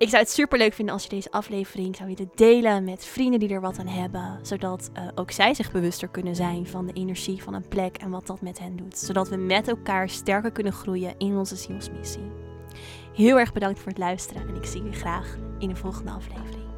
Ik 0.00 0.08
zou 0.08 0.22
het 0.22 0.30
super 0.30 0.58
leuk 0.58 0.72
vinden 0.72 0.94
als 0.94 1.02
je 1.02 1.08
deze 1.08 1.30
aflevering 1.30 1.96
zou 1.96 2.08
willen 2.08 2.30
delen 2.34 2.84
met 2.84 3.04
vrienden 3.04 3.40
die 3.40 3.48
er 3.48 3.60
wat 3.60 3.78
aan 3.78 3.86
hebben. 3.86 4.38
Zodat 4.42 4.90
uh, 4.96 5.08
ook 5.14 5.30
zij 5.30 5.54
zich 5.54 5.72
bewuster 5.72 6.08
kunnen 6.08 6.36
zijn 6.36 6.66
van 6.66 6.86
de 6.86 6.92
energie 6.92 7.42
van 7.42 7.54
een 7.54 7.68
plek 7.68 7.96
en 7.96 8.10
wat 8.10 8.26
dat 8.26 8.40
met 8.40 8.58
hen 8.58 8.76
doet. 8.76 8.98
Zodat 8.98 9.28
we 9.28 9.36
met 9.36 9.68
elkaar 9.68 10.08
sterker 10.08 10.52
kunnen 10.52 10.72
groeien 10.72 11.14
in 11.18 11.36
onze 11.36 11.56
zielsmissie. 11.56 12.30
Heel 13.14 13.38
erg 13.38 13.52
bedankt 13.52 13.78
voor 13.78 13.88
het 13.88 13.98
luisteren 13.98 14.48
en 14.48 14.54
ik 14.54 14.64
zie 14.64 14.82
je 14.82 14.92
graag 14.92 15.36
in 15.58 15.68
de 15.68 15.76
volgende 15.76 16.10
aflevering. 16.10 16.69